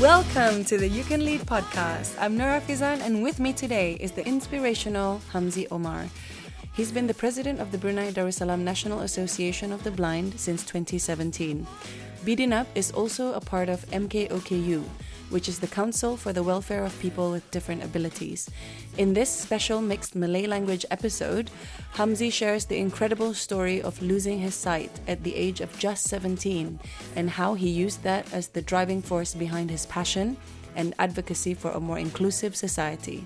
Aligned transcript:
Welcome 0.00 0.64
to 0.64 0.78
the 0.78 0.88
You 0.88 1.04
Can 1.04 1.26
Lead 1.26 1.42
podcast. 1.42 2.16
I'm 2.18 2.34
Nora 2.34 2.62
Fizan, 2.62 3.02
and 3.02 3.22
with 3.22 3.38
me 3.38 3.52
today 3.52 3.98
is 4.00 4.12
the 4.12 4.26
inspirational 4.26 5.20
Hamzi 5.30 5.66
Omar. 5.70 6.08
He's 6.72 6.90
been 6.90 7.06
the 7.06 7.12
president 7.12 7.60
of 7.60 7.70
the 7.70 7.76
Brunei 7.76 8.10
Darussalam 8.10 8.60
National 8.60 9.00
Association 9.00 9.72
of 9.72 9.84
the 9.84 9.90
Blind 9.90 10.40
since 10.40 10.64
2017. 10.64 11.66
Beating 12.24 12.50
Up 12.50 12.66
is 12.74 12.90
also 12.92 13.34
a 13.34 13.42
part 13.42 13.68
of 13.68 13.84
MKOKU, 13.90 14.84
which 15.30 15.48
is 15.48 15.60
the 15.60 15.66
Council 15.66 16.16
for 16.16 16.32
the 16.32 16.42
Welfare 16.42 16.84
of 16.84 16.98
People 17.00 17.30
with 17.30 17.50
Different 17.50 17.82
Abilities. 17.82 18.50
In 18.98 19.14
this 19.14 19.30
special 19.30 19.80
mixed 19.80 20.14
Malay 20.14 20.46
language 20.46 20.84
episode, 20.90 21.50
Hamzi 21.94 22.32
shares 22.32 22.66
the 22.66 22.78
incredible 22.78 23.32
story 23.32 23.80
of 23.80 24.02
losing 24.02 24.40
his 24.40 24.54
sight 24.54 24.90
at 25.08 25.24
the 25.24 25.34
age 25.34 25.60
of 25.60 25.78
just 25.78 26.04
17 26.08 26.78
and 27.16 27.30
how 27.30 27.54
he 27.54 27.68
used 27.68 28.02
that 28.02 28.30
as 28.32 28.48
the 28.48 28.62
driving 28.62 29.00
force 29.00 29.34
behind 29.34 29.70
his 29.70 29.86
passion 29.86 30.36
and 30.76 30.94
advocacy 30.98 31.54
for 31.54 31.70
a 31.70 31.80
more 31.80 31.98
inclusive 31.98 32.54
society. 32.54 33.24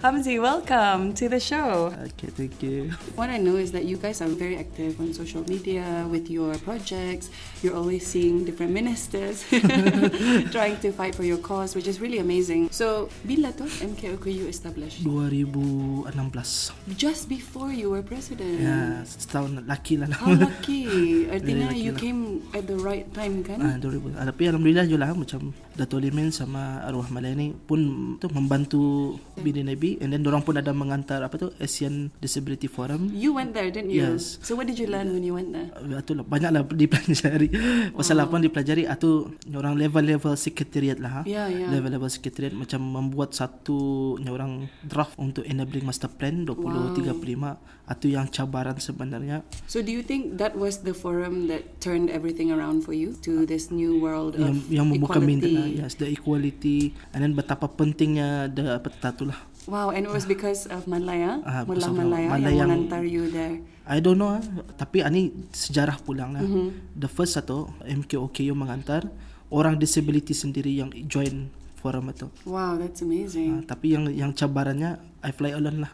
Hamzi, 0.00 0.40
welcome 0.40 1.12
to 1.12 1.28
the 1.28 1.36
show. 1.36 1.92
Okay, 2.16 2.32
thank 2.32 2.62
you. 2.64 2.88
What 3.20 3.28
I 3.28 3.36
know 3.36 3.60
is 3.60 3.68
that 3.76 3.84
you 3.84 4.00
guys 4.00 4.24
are 4.24 4.32
very 4.32 4.56
active 4.56 4.96
on 4.96 5.12
social 5.12 5.44
media 5.44 6.08
with 6.08 6.32
your 6.32 6.56
projects. 6.64 7.28
You're 7.60 7.76
always 7.76 8.08
seeing 8.08 8.48
different 8.48 8.72
ministers 8.72 9.44
trying 10.56 10.80
to 10.80 10.88
fight 10.88 11.12
for 11.12 11.28
your 11.28 11.36
cause, 11.36 11.76
which 11.76 11.84
is 11.84 12.00
really 12.00 12.16
amazing. 12.16 12.72
So, 12.72 13.12
bila 13.28 13.52
tu 13.52 13.68
MKOKU 13.68 14.48
established? 14.48 15.04
2016. 15.04 16.72
Just 16.96 17.28
before 17.28 17.68
you 17.68 17.92
were 17.92 18.00
president. 18.00 18.56
Ya, 18.56 19.04
setahun 19.04 19.68
laki 19.68 20.00
lah. 20.00 20.08
How 20.16 20.32
lucky. 20.32 20.88
Artinya 21.36 21.76
lucky 21.76 21.84
you 21.84 21.92
lah. 21.92 22.00
came 22.00 22.40
at 22.56 22.64
the 22.64 22.80
right 22.80 23.04
time 23.12 23.44
kan? 23.44 23.60
Ah, 23.60 23.76
2000. 23.76 24.16
Ah, 24.16 24.24
tapi 24.32 24.48
alhamdulillah 24.48 24.88
je 24.88 24.96
lah 24.96 25.12
macam 25.12 25.52
Dato' 25.76 26.00
Limin 26.00 26.32
sama 26.32 26.80
arwah 26.88 27.12
Malay 27.12 27.36
ni 27.36 27.52
pun 27.52 28.16
tu 28.16 28.32
membantu 28.32 29.16
Bini 29.36 29.60
Nabi 29.60 29.89
and 29.98 30.14
then 30.14 30.22
orang 30.22 30.46
pun 30.46 30.54
ada 30.54 30.70
mengantar 30.70 31.18
apa 31.26 31.34
tu 31.34 31.50
Asian 31.58 32.14
Disability 32.22 32.70
Forum. 32.70 33.10
You 33.10 33.34
went 33.34 33.56
there, 33.56 33.72
didn't 33.72 33.90
you? 33.90 34.14
Yes. 34.14 34.38
So 34.46 34.54
what 34.54 34.70
did 34.70 34.78
you 34.78 34.86
learn 34.86 35.10
when 35.10 35.26
you 35.26 35.34
went 35.34 35.50
there? 35.50 35.74
Uh, 35.74 35.98
Itu 35.98 36.14
lah 36.14 36.22
banyaklah 36.22 36.62
dipelajari. 36.70 37.48
Pasal 37.98 38.22
apa 38.22 38.38
dipelajari 38.38 38.86
atau 38.86 39.32
orang 39.50 39.74
level-level 39.74 40.38
secretariat 40.38 41.00
lah. 41.02 41.10
ha. 41.10 41.22
Ya, 41.26 41.50
ya. 41.50 41.66
Level-level 41.66 42.06
secretariat 42.06 42.54
macam 42.54 42.84
membuat 42.84 43.34
satu 43.34 44.14
orang 44.30 44.70
draft 44.84 45.18
untuk 45.18 45.42
enabling 45.48 45.88
master 45.88 46.12
plan 46.12 46.46
2035 46.46 47.80
atau 47.90 48.06
yang 48.06 48.30
cabaran 48.30 48.78
sebenarnya 48.78 49.42
So 49.66 49.82
do 49.82 49.90
you 49.90 50.06
think 50.06 50.38
that 50.38 50.54
was 50.54 50.86
the 50.86 50.94
forum 50.94 51.50
that 51.50 51.82
turned 51.82 52.06
everything 52.06 52.54
around 52.54 52.86
for 52.86 52.94
you 52.94 53.18
to 53.26 53.42
this 53.42 53.74
new 53.74 53.98
world 53.98 54.38
of 54.38 54.46
yang 54.46 54.56
yang 54.70 54.86
membuka 54.86 55.18
minda 55.18 55.50
equality? 55.50 55.80
yes 55.82 55.98
the 55.98 56.06
equality 56.06 56.94
and 57.10 57.26
then 57.26 57.34
betapa 57.34 57.66
pentingnya 57.66 58.46
the 58.46 58.78
apa 58.78 58.94
tu 59.18 59.26
lah 59.26 59.38
Wow, 59.70 59.94
and 59.94 60.02
it 60.02 60.10
was 60.10 60.26
because 60.26 60.66
of 60.66 60.84
Malaya, 60.84 61.38
Ah, 61.46 61.62
because 61.62 61.86
of 61.86 61.94
Malaya, 61.94 62.26
Malaya 62.26 62.50
yang 62.50 62.58
yang- 62.58 62.70
mengantar 62.90 63.06
you 63.06 63.30
there. 63.30 63.62
I 63.86 63.98
don't 63.98 64.18
know 64.18 64.34
ah. 64.34 64.42
tapi 64.74 65.02
ani 65.02 65.30
sejarah 65.50 65.98
pulang 65.98 66.34
lah 66.34 66.42
Mhm. 66.42 66.94
the 66.94 67.06
first 67.06 67.34
satu 67.34 67.70
MKOKU 67.82 68.50
mengantar 68.52 69.06
orang 69.50 69.74
disability 69.74 70.30
sendiri 70.30 70.70
yang 70.70 70.90
join 71.06 71.50
forum 71.74 72.06
itu 72.10 72.30
Wow, 72.46 72.78
that's 72.78 73.02
Ah, 73.02 73.06
amazing. 73.06 73.66
tapi 73.66 73.94
yang 73.94 74.06
yang 74.10 74.30
cabarannya 74.30 74.94
I 75.22 75.30
fly 75.30 75.54
alone 75.54 75.86
lah 75.86 75.92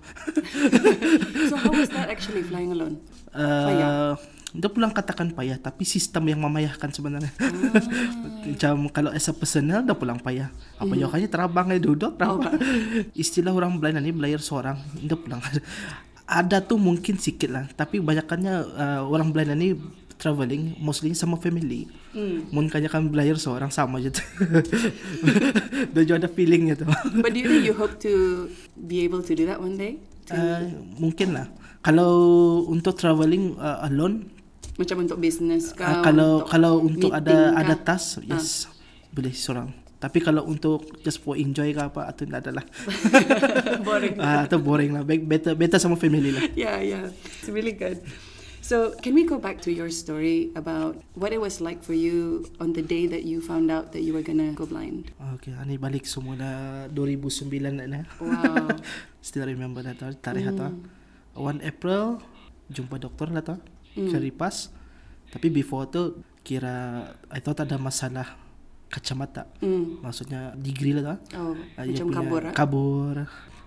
so 1.49 1.57
how 1.57 1.73
was 1.73 1.89
that 1.91 2.09
actually 2.09 2.45
flying 2.45 2.69
alone? 2.69 3.01
uh, 3.33 4.13
dia 4.55 4.71
pulang 4.71 4.95
katakan 4.95 5.35
payah 5.35 5.59
tapi 5.59 5.83
sistem 5.83 6.31
yang 6.31 6.39
memayahkan 6.39 6.93
sebenarnya. 6.95 7.33
Macam 8.47 8.87
kalau 8.95 9.11
as 9.11 9.27
a 9.27 9.35
personal 9.35 9.83
dah 9.83 9.99
pulang 9.99 10.23
payah. 10.23 10.55
Apa 10.79 10.95
mm. 10.95 11.11
kaya 11.11 11.27
terabang 11.27 11.75
ai 11.75 11.83
duduk 11.83 12.15
terbang 12.15 12.55
istilah 13.23 13.51
orang 13.51 13.83
blind 13.83 13.99
ni 13.99 14.15
belayar 14.15 14.39
seorang 14.39 14.79
dia 15.03 15.19
pulang. 15.19 15.43
Ada 16.27 16.59
tu 16.59 16.79
mungkin 16.79 17.19
sikit 17.19 17.51
lah 17.51 17.65
tapi 17.75 18.03
banyakannya 18.03 18.55
uh, 18.75 19.01
orang 19.07 19.31
blind 19.31 19.55
ni 19.59 19.79
travelling 20.17 20.79
mostly 20.79 21.15
sama 21.15 21.37
family. 21.39 21.91
Hmm. 22.17 22.49
mun 22.49 22.73
kanya 22.73 22.89
kan 22.89 23.13
belayar 23.13 23.37
seorang 23.37 23.69
sama 23.69 24.01
je 24.01 24.09
dia 25.93 26.01
juga 26.01 26.25
ada 26.25 26.33
feelingnya 26.33 26.73
tu 26.73 26.89
But 27.21 27.37
do 27.37 27.45
you 27.45 27.45
think 27.45 27.69
you 27.69 27.77
hope 27.77 28.01
to 28.09 28.49
be 28.73 29.05
able 29.05 29.21
to 29.21 29.37
do 29.37 29.45
that 29.45 29.61
one 29.61 29.77
day? 29.77 30.01
uh, 30.33 30.65
mungkin 30.99 31.37
lah. 31.37 31.47
Kalau 31.85 32.11
untuk 32.67 32.99
travelling 32.99 33.55
uh, 33.61 33.87
alone 33.87 34.27
Macam 34.77 34.97
untuk 35.01 35.19
business 35.19 35.73
kah? 35.73 35.89
Uh, 35.89 36.03
kalau 36.05 36.31
untuk 36.45 36.49
kalau 36.49 36.73
untuk 36.81 37.11
ada 37.11 37.25
meeting 37.25 37.57
ada 37.57 37.75
kah? 37.75 37.85
task 37.89 38.21
yes 38.23 38.69
boleh 39.09 39.33
seorang 39.33 39.73
tapi 39.97 40.21
kalau 40.21 40.45
untuk 40.45 40.85
just 41.01 41.19
for 41.19 41.35
enjoy 41.35 41.73
ke 41.73 41.81
apa 41.81 42.05
atau 42.05 42.29
tak 42.29 42.45
ada 42.45 42.61
lah 42.61 42.65
Boring. 43.89 44.21
Ah, 44.21 44.45
atau 44.45 44.61
boring 44.61 44.93
lah 44.93 45.03
better 45.03 45.57
better 45.57 45.81
sama 45.81 45.97
family 45.97 46.37
lah 46.37 46.45
yeah, 46.69 46.77
yeah. 46.79 47.09
It's 47.41 47.49
really 47.49 47.73
good. 47.73 48.05
So, 48.61 48.99
can 48.99 49.15
we 49.15 49.23
go 49.23 49.39
back 49.39 49.63
to 49.63 49.71
your 49.71 49.89
story 49.89 50.51
about 50.53 50.99
what 51.15 51.31
it 51.31 51.39
was 51.39 51.63
like 51.63 51.81
for 51.81 51.95
you 51.95 52.43
on 52.59 52.75
the 52.75 52.83
day 52.83 53.07
that 53.07 53.23
you 53.23 53.39
found 53.39 53.71
out 53.71 53.95
that 53.95 54.03
you 54.03 54.11
were 54.11 54.27
gonna 54.27 54.51
go 54.53 54.67
blind? 54.67 55.15
okay 55.39 55.55
ani 55.55 55.79
balik 55.79 56.03
semula 56.03 56.85
2009 56.91 57.47
na 57.87 58.03
Wow. 58.19 58.75
still 59.25 59.47
remember 59.47 59.81
that 59.81 60.03
uh, 60.03 60.11
tarikh 60.19 60.51
Hmm. 60.51 60.83
tu 61.33 61.41
1 61.41 61.63
April 61.63 62.19
jumpa 62.67 62.99
doktor 62.99 63.31
lah 63.31 63.41
tu 63.41 63.55
Hmm. 63.97 64.07
cari 64.07 64.29
pas 64.29 64.69
tapi 65.27 65.49
before 65.49 65.89
tu 65.89 66.03
kira 66.41 67.03
I 67.27 67.41
thought 67.41 67.59
ada 67.59 67.75
masalah 67.77 68.37
kacamata 68.87 69.51
Mm. 69.59 69.99
maksudnya 70.01 70.55
degree 70.55 70.93
lah 70.93 71.03
tu 71.03 71.35
Oh, 71.35 71.53
Ah, 71.75 71.83
dia 71.83 71.97
macam 71.97 72.07
punya 72.07 72.17
kabur. 72.17 72.43
ah? 72.43 72.53
Kabur. 72.55 73.17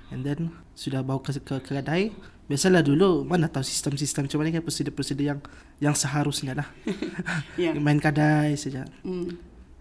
And 0.09 0.21
then 0.23 0.39
sudah 0.73 1.01
bawa 1.01 1.19
ke, 1.19 1.37
ke, 1.37 1.59
ke 1.59 1.75
kedai. 1.75 2.09
Biasalah 2.45 2.81
dulu 2.81 3.21
mana 3.23 3.45
tahu 3.45 3.61
sistem-sistem 3.61 4.25
macam 4.25 4.39
mana 4.39 4.49
kan 4.51 4.63
prosedur-prosedur 4.63 5.21
yang 5.23 5.39
yang 5.77 5.93
seharusnya 5.93 6.55
lah. 6.55 6.67
Yeah. 7.59 7.77
Main 7.83 7.99
kedai 7.99 8.55
saja. 8.55 8.87
Mm. 9.03 9.37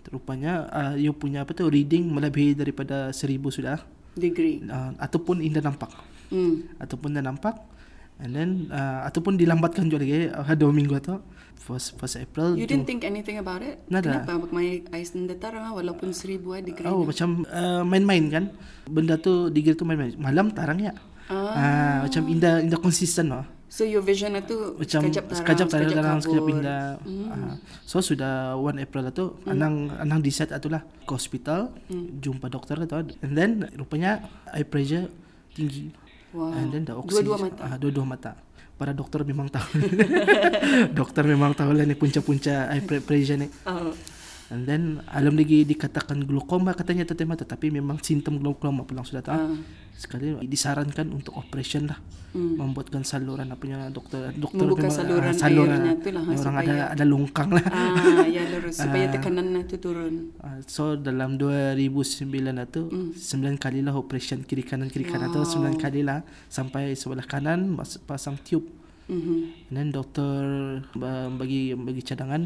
Rupanya 0.09 0.67
uh, 0.69 0.95
you 0.95 1.13
punya 1.13 1.45
apa 1.45 1.53
tu 1.53 1.65
reading 1.65 2.09
melebihi 2.09 2.53
daripada 2.55 3.09
seribu 3.11 3.49
sudah. 3.49 3.81
Degree. 4.13 4.61
Uh, 4.61 4.93
ataupun 4.99 5.39
indah 5.39 5.63
nampak. 5.63 5.89
Mm. 6.29 6.77
Ataupun 6.77 7.15
dah 7.15 7.23
nampak. 7.23 7.57
And 8.19 8.31
then 8.35 8.51
uh, 8.75 9.07
ataupun 9.07 9.39
dilambatkan 9.39 9.87
juga 9.87 10.03
lagi 10.03 10.27
uh, 10.31 10.55
dua 10.59 10.75
minggu 10.75 10.99
tu. 10.99 11.17
First, 11.59 12.01
first 12.01 12.17
April. 12.17 12.57
You 12.57 12.65
didn't 12.65 12.89
think 12.89 13.05
anything 13.05 13.37
about 13.37 13.61
it? 13.61 13.77
Nada. 13.93 14.25
Kenapa? 14.25 14.49
My 14.49 14.81
eyes 14.95 15.13
datar 15.13 15.53
ah, 15.59 15.77
walaupun 15.77 16.17
seribu 16.17 16.57
ah 16.57 16.65
degree. 16.65 16.89
Oh 16.89 17.05
macam 17.05 17.45
uh, 17.45 17.85
main-main 17.85 18.25
kan. 18.33 18.45
Benda 18.89 19.21
tu 19.21 19.53
degree 19.53 19.77
tu 19.77 19.85
main-main. 19.85 20.17
Malam 20.17 20.49
tarang 20.49 20.81
ya. 20.81 20.97
Ah. 21.29 21.53
Ah, 21.53 21.97
macam 22.09 22.25
indah 22.25 22.65
indah 22.65 22.81
konsisten 22.81 23.29
lah. 23.29 23.45
So 23.69 23.85
your 23.85 24.01
vision 24.01 24.33
itu 24.33 24.81
Macam 24.81 25.05
sekejap 25.05 25.25
tarang, 25.29 25.39
sekejap 25.45 25.67
tarang, 25.69 25.91
tarang 25.93 26.19
sekejap 26.25 26.41
kabur. 26.41 26.51
pindah. 26.57 26.85
Hmm. 27.05 27.29
Ah. 27.29 27.55
So 27.85 28.01
sudah 28.01 28.57
1 28.57 28.81
April 28.81 29.03
lah 29.05 29.13
tu 29.13 29.37
anang 29.45 29.93
anang 30.01 30.25
decide 30.25 30.57
atulah 30.57 30.81
ke 31.05 31.13
hospital 31.13 31.69
Hmm. 31.93 32.17
jumpa 32.17 32.49
doktor 32.49 32.81
lah 32.81 32.89
tu 32.89 32.97
and 33.21 33.37
then 33.37 33.69
rupanya 33.77 34.25
eye 34.57 34.65
pressure 34.65 35.13
tinggi. 35.53 35.93
Wow. 36.33 36.53
And 36.53 36.69
then 36.73 36.85
the 36.85 36.95
oxygen. 36.97 37.25
Dua-dua 37.25 37.37
mata. 37.41 37.63
Ah, 37.65 37.77
dua-dua 37.81 38.07
mata. 38.07 38.33
Para 38.79 38.93
doktor 38.95 39.27
memang 39.27 39.51
tahu. 39.51 39.69
doktor 40.99 41.25
memang 41.27 41.51
tahu 41.57 41.75
lah 41.75 41.83
ni 41.83 41.99
punca-punca 41.99 42.71
eye 42.71 42.85
pre- 42.85 43.03
pressure 43.03 43.41
ni. 43.41 43.49
Oh. 43.67 43.91
And 44.49 44.65
then 44.65 44.83
alam 45.07 45.37
lagi 45.37 45.61
dikatakan 45.63 46.25
glaukoma 46.25 46.73
katanya 46.73 47.05
tu 47.05 47.13
tema 47.13 47.37
tu 47.37 47.45
tapi 47.45 47.69
memang 47.69 48.01
simptom 48.01 48.37
glaukoma 48.37 48.81
pulang 48.83 49.05
sudah 49.05 49.21
tahu. 49.21 49.37
Ah. 49.37 49.53
Sekali 49.93 50.33
disarankan 50.43 51.11
untuk 51.11 51.37
operation 51.37 51.85
lah. 51.85 52.01
Hmm. 52.29 52.57
Membuatkan 52.57 53.03
saluran 53.03 53.45
apa 53.47 53.57
punya 53.59 53.89
doktor 53.89 54.33
doktor 54.33 54.65
Membuka 54.65 54.85
memang, 54.85 54.95
saluran 54.95 55.27
ah, 55.27 55.35
saluran 55.35 55.69
airnya 55.75 55.95
tu 55.97 56.09
lah, 56.11 56.23
orang 56.23 56.39
supaya- 56.39 56.61
ada 56.63 56.93
ada 56.93 57.05
longkang 57.05 57.51
lah. 57.51 57.67
Ah, 57.67 58.25
ya 58.27 58.43
lurus 58.47 58.75
supaya 58.85 59.05
Ah. 59.05 59.13
tekanan 59.13 59.47
itu 59.59 59.77
turun. 59.77 60.15
Ah, 60.39 60.57
so 60.65 60.93
dalam 60.95 61.37
2009 61.37 62.25
lah 62.55 62.67
tu 62.67 62.83
Hmm. 62.87 63.13
sembilan 63.13 63.57
kali 63.57 63.81
lah 63.81 63.93
operation 63.93 64.41
kiri 64.41 64.61
kanan 64.63 64.89
kiri 64.89 65.05
kanan 65.05 65.29
tu 65.29 65.41
Wow. 65.41 65.49
sembilan 65.51 65.77
kali 65.77 66.01
lah 66.01 66.21
sampai 66.47 66.93
sebelah 66.93 67.25
kanan 67.25 67.77
pasang 68.03 68.37
tube. 68.39 68.65
Mhm. 69.09 69.37
And 69.67 69.75
then 69.75 69.89
doktor 69.91 70.33
ba- 70.95 71.29
bagi 71.31 71.73
bagi 71.73 72.01
cadangan 72.03 72.45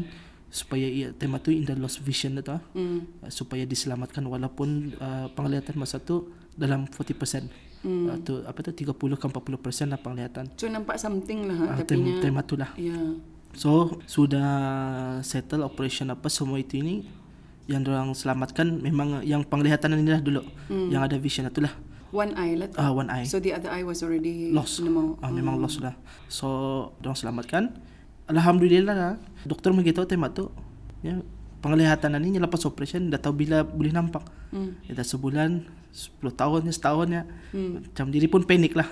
supaya 0.53 0.85
ia, 0.85 1.09
tema 1.17 1.41
tu 1.41 1.49
in 1.49 1.65
the 1.65 1.73
lost 1.73 2.05
vision 2.05 2.37
tu. 2.45 2.53
Hmm. 2.77 3.09
Uh, 3.25 3.31
supaya 3.33 3.65
diselamatkan 3.65 4.21
walaupun 4.21 4.93
uh, 5.01 5.27
penglihatan 5.33 5.73
masa 5.81 5.97
tu 5.97 6.29
dalam 6.53 6.85
40%. 6.85 7.17
Hmm. 7.17 7.49
Hmm. 7.83 8.07
Atau 8.13 8.45
apa 8.45 8.61
tu 8.61 8.71
30 8.71 8.93
ke 8.93 9.25
40% 9.25 9.89
lah 9.89 9.97
penglihatan. 9.97 10.53
So 10.55 10.69
nampak 10.69 11.01
something 11.01 11.49
lah 11.49 11.57
ha, 11.57 11.65
Uh, 11.73 11.77
tapi 11.81 11.89
tema, 11.89 12.21
tema 12.21 12.39
tu 12.45 12.55
lah. 12.55 12.69
Ya. 12.77 13.17
So 13.57 13.97
sudah 14.05 14.49
settle 15.25 15.65
operation 15.65 16.13
apa 16.13 16.29
semua 16.29 16.61
itu 16.61 16.77
ini 16.77 17.09
yang 17.65 17.81
orang 17.87 18.11
selamatkan 18.13 18.83
memang 18.83 19.23
yang 19.25 19.41
penglihatan 19.41 19.97
ini 19.97 20.13
lah 20.13 20.21
dulu. 20.21 20.45
Hmm. 20.69 20.93
Yang 20.93 21.01
ada 21.01 21.15
vision 21.17 21.49
itulah. 21.49 21.73
One 22.13 22.37
eye 22.37 22.53
lah 22.53 22.69
tu. 22.69 22.77
Ah 22.77 22.93
one 22.93 23.09
eye. 23.09 23.25
So 23.25 23.41
the 23.41 23.57
other 23.57 23.73
eye 23.73 23.81
was 23.81 24.05
already 24.05 24.53
lost. 24.53 24.77
Ah, 25.25 25.33
memang 25.33 25.57
lost 25.57 25.81
lah. 25.81 25.97
So 26.29 26.47
orang 27.01 27.17
selamatkan. 27.17 27.63
Alhamdulillah 28.29 28.95
lah. 28.95 29.13
Doktor 29.43 29.75
memberitahu 29.75 30.07
tema 30.07 30.31
tu. 30.31 30.47
Ya, 31.03 31.19
penglihatan 31.59 32.15
ni 32.19 32.39
lepas 32.39 32.63
operation 32.67 33.07
dah 33.07 33.19
tahu 33.19 33.47
bila 33.47 33.63
boleh 33.63 33.91
nampak. 33.91 34.23
Hmm. 34.51 34.75
Ya, 34.87 34.95
dah 34.95 35.07
sebulan, 35.07 35.63
10 35.91 36.31
tahun, 36.35 36.61
setahun 36.71 37.07
ya. 37.11 37.23
Hmm. 37.55 37.83
Macam 37.83 38.05
diri 38.11 38.27
pun 38.27 38.43
panik 38.43 38.75
lah. 38.75 38.87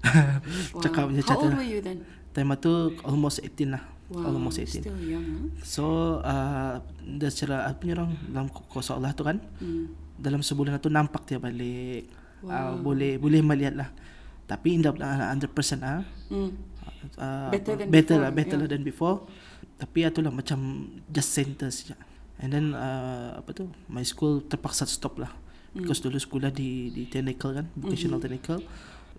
Wow. 0.72 0.80
Cakap 0.80 1.12
macam 1.12 1.20
How 1.28 1.36
old 1.36 1.44
tu. 1.44 1.48
were 1.60 1.68
you 1.76 1.80
then? 1.84 2.00
Time 2.32 2.56
tu 2.56 2.96
almost 3.04 3.44
18 3.44 3.68
lah. 3.68 3.84
Wow, 4.10 4.32
Almost 4.32 4.58
18. 4.58 4.82
still 4.82 4.98
young. 4.98 5.26
Huh? 5.28 5.46
So, 5.62 5.84
uh, 6.24 6.80
dah 7.04 7.30
secara 7.30 7.68
apa 7.68 7.78
ni 7.84 7.92
orang 7.94 8.16
dalam 8.26 8.48
kuasa 8.48 8.96
Allah 8.96 9.12
tu 9.12 9.22
kan. 9.22 9.38
Hmm. 9.60 9.92
Dalam 10.16 10.40
sebulan 10.40 10.80
tu 10.80 10.88
nampak 10.88 11.28
dia 11.28 11.36
balik. 11.36 12.08
Wow. 12.40 12.50
Uh, 12.50 12.72
boleh 12.80 13.20
boleh 13.20 13.44
melihat 13.44 13.76
lah. 13.76 13.92
Tapi 14.48 14.80
indah 14.80 14.90
uh, 14.96 15.36
100% 15.36 15.52
ah. 15.84 16.02
Hmm. 16.32 16.50
Uh, 17.16 17.48
Better 17.50 17.74
than 17.76 17.88
better 17.88 18.16
before, 18.16 18.22
lah, 18.22 18.30
better 18.30 18.56
yeah. 18.56 18.62
lah 18.64 18.68
than 18.68 18.82
before. 18.82 19.16
Tapi 19.76 19.98
itulah 20.04 20.28
macam 20.28 20.58
just 21.08 21.32
center 21.32 21.72
saja. 21.72 21.96
And 22.36 22.50
then 22.50 22.66
uh, 22.72 23.36
apa 23.36 23.52
tu? 23.52 23.68
My 23.86 24.00
school 24.02 24.40
terpaksa 24.42 24.84
stop 24.84 25.16
lah. 25.16 25.32
Hmm. 25.72 25.84
Because 25.84 26.00
dulu 26.00 26.16
sekolah 26.16 26.50
di 26.50 26.90
di 26.90 27.04
technical 27.06 27.54
kan, 27.54 27.66
vocational 27.74 28.20
Mm-hmm. 28.20 28.24
technical. 28.44 28.58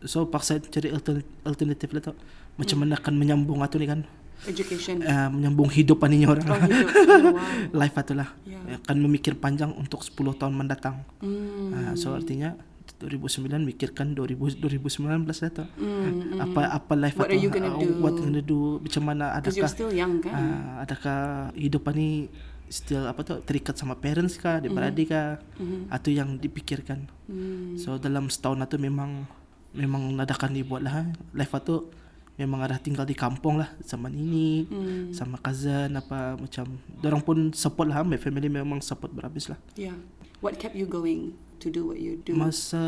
So 0.01 0.25
paksa 0.25 0.57
cari 0.57 0.89
altern- 0.89 1.25
alternative 1.41 1.91
lah 1.93 2.01
tau. 2.01 2.15
Macam 2.57 2.77
Mm. 2.77 2.81
mana 2.83 2.93
akan 2.97 3.13
menyambung 3.15 3.61
atau 3.61 3.77
ni 3.77 3.85
kan? 3.85 4.01
Education. 4.41 5.05
Uh, 5.05 5.29
menyambung 5.29 5.69
hidup 5.69 6.01
ni 6.09 6.25
orang. 6.25 6.45
Oh, 6.49 6.57
hidup. 6.57 6.89
Oh, 6.97 7.37
wow. 7.37 7.77
Life 7.77 7.93
atau 7.93 8.17
lah. 8.17 8.33
Yeah. 8.43 8.81
Akan 8.81 8.97
memikir 8.97 9.37
panjang 9.37 9.69
untuk 9.77 10.01
10 10.01 10.17
tahun 10.33 10.57
mendatang. 10.57 11.05
Hmm. 11.21 11.69
Uh, 11.73 11.93
so 11.93 12.17
artinya 12.17 12.57
2009 13.01 13.49
mikirkan 13.65 14.13
2000 14.13 14.61
2019 14.61 15.25
lah 15.25 15.51
tu. 15.51 15.65
Hmm, 15.81 16.37
hmm. 16.37 16.39
Apa 16.39 16.61
apa 16.71 16.93
life 16.93 17.17
What 17.17 17.27
atau 17.27 17.33
are 17.33 17.41
you 17.41 17.49
gonna 17.49 17.73
uh, 17.73 17.81
do? 17.81 17.87
What 17.97 18.13
gonna 18.21 18.43
do? 18.45 18.77
Macam 18.77 19.01
mana 19.09 19.25
Because 19.41 19.57
you're 19.57 19.65
adakah 19.65 19.69
still 19.73 19.91
young 19.91 20.21
kan? 20.21 20.33
uh, 20.33 20.85
adakah 20.85 21.19
hidup 21.57 21.83
ni 21.97 22.29
still 22.71 23.03
apa 23.03 23.19
tu 23.27 23.35
terikat 23.43 23.75
sama 23.75 23.99
parents 23.99 24.39
kah, 24.39 24.63
adik 24.63 24.71
beradik 24.71 25.11
kah 25.11 25.41
Mhm. 25.59 25.91
atau 25.91 26.07
yang 26.13 26.39
dipikirkan. 26.39 27.09
Hmm. 27.27 27.75
So 27.75 27.99
dalam 27.99 28.31
setahun 28.31 28.63
tu 28.69 28.79
memang 28.79 29.27
memang 29.75 30.15
adakan 30.15 30.55
dibuat 30.55 30.85
lah. 30.87 31.11
Life 31.35 31.51
tu 31.67 31.91
memang 32.39 32.63
ada 32.63 32.79
tinggal 32.79 33.03
di 33.03 33.13
kampung 33.13 33.59
lah 33.59 33.69
sama 33.83 34.07
nini, 34.07 34.65
Hmm. 34.65 35.11
sama 35.11 35.35
cousin 35.37 35.91
apa 35.93 36.39
macam. 36.39 36.79
Orang 37.03 37.21
pun 37.21 37.37
support 37.51 37.91
lah, 37.91 38.07
my 38.07 38.17
family 38.17 38.47
memang 38.47 38.79
support 38.79 39.11
berhabis 39.11 39.51
lah. 39.51 39.59
Yeah. 39.75 39.99
What 40.41 40.57
kept 40.57 40.73
you 40.73 40.87
going 40.89 41.35
to 41.61 41.69
do 41.69 41.87
what 41.87 42.01
you 42.01 42.17
do? 42.19 42.33
Masa 42.33 42.81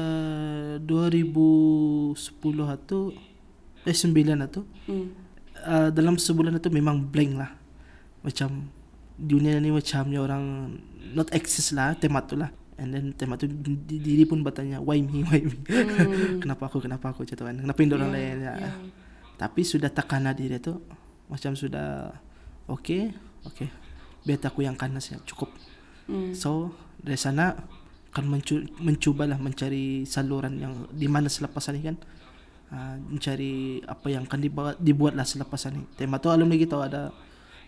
2010 0.81 2.17
tu 2.89 3.13
eh 3.83 3.95
9 3.95 4.15
tu 4.49 4.61
Hmm. 4.87 5.11
uh, 5.63 5.89
dalam 5.91 6.15
sebulan 6.17 6.57
tu 6.59 6.71
memang 6.73 6.99
blank 7.03 7.31
lah. 7.37 7.51
Macam 8.23 8.71
dunia 9.13 9.59
ni 9.61 9.69
macamnya 9.69 10.19
orang 10.19 10.75
not 11.13 11.29
exist 11.35 11.75
lah 11.77 11.93
tema 11.93 12.23
tu 12.25 12.35
lah. 12.35 12.49
And 12.73 12.89
then 12.89 13.13
tema 13.13 13.37
tu 13.37 13.45
di- 13.45 14.01
diri 14.01 14.25
pun 14.25 14.41
bertanya 14.41 14.81
why 14.81 14.97
me 14.99 15.21
why 15.29 15.39
me. 15.43 15.53
Hmm. 15.69 16.39
kenapa 16.43 16.67
aku 16.67 16.81
kenapa 16.81 17.13
aku 17.13 17.23
macam 17.27 17.35
tu 17.37 17.45
kan. 17.45 17.55
Kenapa 17.59 17.79
yeah, 17.79 17.99
orang 18.01 18.11
lain 18.11 18.35
ya. 18.41 18.53
yeah. 18.57 18.73
Tapi 19.37 19.61
sudah 19.61 19.93
takana 19.93 20.33
diri 20.33 20.57
tu 20.57 20.79
macam 21.29 21.53
sudah 21.53 22.11
okay 22.65 23.13
okay. 23.45 23.69
Biar 24.23 24.39
aku 24.39 24.63
yang 24.63 24.79
kanas 24.79 25.11
ya 25.11 25.19
cukup. 25.27 25.51
Hmm. 26.07 26.31
So 26.31 26.71
dari 27.03 27.19
sana 27.19 27.59
akan 28.13 28.29
mencu- 28.29 28.69
mencubalah 28.77 29.41
mencari 29.41 30.05
saluran 30.05 30.61
yang 30.61 30.85
di 30.93 31.09
mana 31.09 31.25
selepas 31.25 31.65
ni 31.73 31.81
kan 31.81 31.97
uh, 32.69 32.95
mencari 33.09 33.81
apa 33.83 34.07
yang 34.07 34.29
akan 34.29 34.37
dibuat 34.39 34.77
dibuatlah 34.77 35.25
selepas 35.25 35.65
ni. 35.73 35.81
Tema 35.97 36.21
tu 36.21 36.29
alam 36.29 36.45
lagi 36.45 36.69
tahu 36.69 36.85
ada 36.85 37.09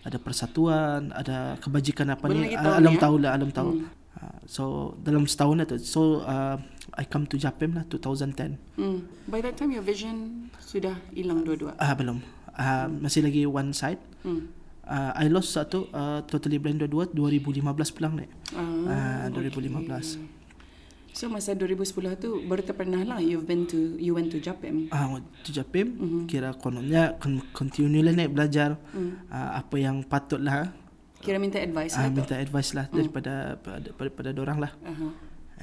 ada 0.05 0.17
persatuan, 0.21 1.09
ada 1.09 1.57
kebajikan 1.57 2.13
apa 2.13 2.29
Belum 2.29 2.45
ni 2.45 2.53
lagi 2.53 2.61
tahu 2.61 2.73
alam 2.77 2.93
ya? 2.93 3.01
tahu 3.01 3.15
lah 3.17 3.31
alam 3.33 3.49
tahu. 3.49 3.71
Hmm. 3.73 3.89
Uh, 4.15 4.37
so 4.45 4.63
dalam 5.01 5.25
setahun 5.25 5.65
tu 5.65 5.75
so 5.81 6.01
uh, 6.21 6.61
I 6.93 7.03
come 7.03 7.25
to 7.25 7.41
Japan 7.41 7.73
lah 7.73 7.83
2010. 7.89 8.77
Hmm. 8.77 9.01
By 9.25 9.41
that 9.41 9.57
time 9.57 9.73
your 9.73 9.81
vision 9.81 10.47
sudah 10.61 10.93
hilang 11.09 11.41
dua-dua. 11.41 11.73
Ah 11.75 11.97
belum. 11.97 12.21
Uh, 12.53 12.85
masih 13.01 13.25
lagi 13.25 13.49
one 13.49 13.73
side. 13.73 13.97
Hmm. 14.21 14.53
Uh, 14.85 15.09
I 15.17 15.25
lost 15.27 15.57
satu 15.57 15.89
uh, 15.89 16.21
totally 16.29 16.61
blind 16.61 16.77
dua-dua 16.77 17.09
2015 17.09 17.65
pulang 17.97 18.21
ni. 18.21 18.29
Ah, 18.53 19.25
Ah, 19.25 19.33
2015. 19.33 19.81
So 21.15 21.31
masa 21.31 21.55
2010 21.55 21.95
tu 22.19 22.43
baru 22.43 22.59
terpernah 22.59 23.07
lah 23.07 23.23
you've 23.23 23.47
been 23.47 23.63
to 23.65 23.95
you 23.95 24.11
went 24.11 24.27
to 24.29 24.39
Japan. 24.39 24.91
Ah, 24.91 25.07
tu 25.41 25.55
Japim 25.55 25.87
Mhm. 25.87 25.95
mm-hmm. 25.95 26.23
kira 26.27 26.51
kononnya 26.53 27.15
kon 27.15 27.39
continue 27.55 28.03
lah 28.03 28.11
naik 28.11 28.35
belajar 28.35 28.75
Hmm. 28.91 29.23
ah, 29.31 29.63
apa 29.63 29.79
yang 29.79 30.03
patut 30.03 30.43
lah 30.43 30.75
Kira 31.23 31.39
minta 31.39 31.57
advice 31.57 31.95
ah, 31.95 32.05
lah 32.05 32.11
minta 32.11 32.35
advice 32.35 32.75
lah 32.75 32.91
Mm. 32.91 32.95
daripada 32.99 33.33
pada 33.57 33.87
pada, 33.95 34.09
pada 34.11 34.29
orang 34.35 34.59
lah 34.59 34.71
Aha. 34.83 35.07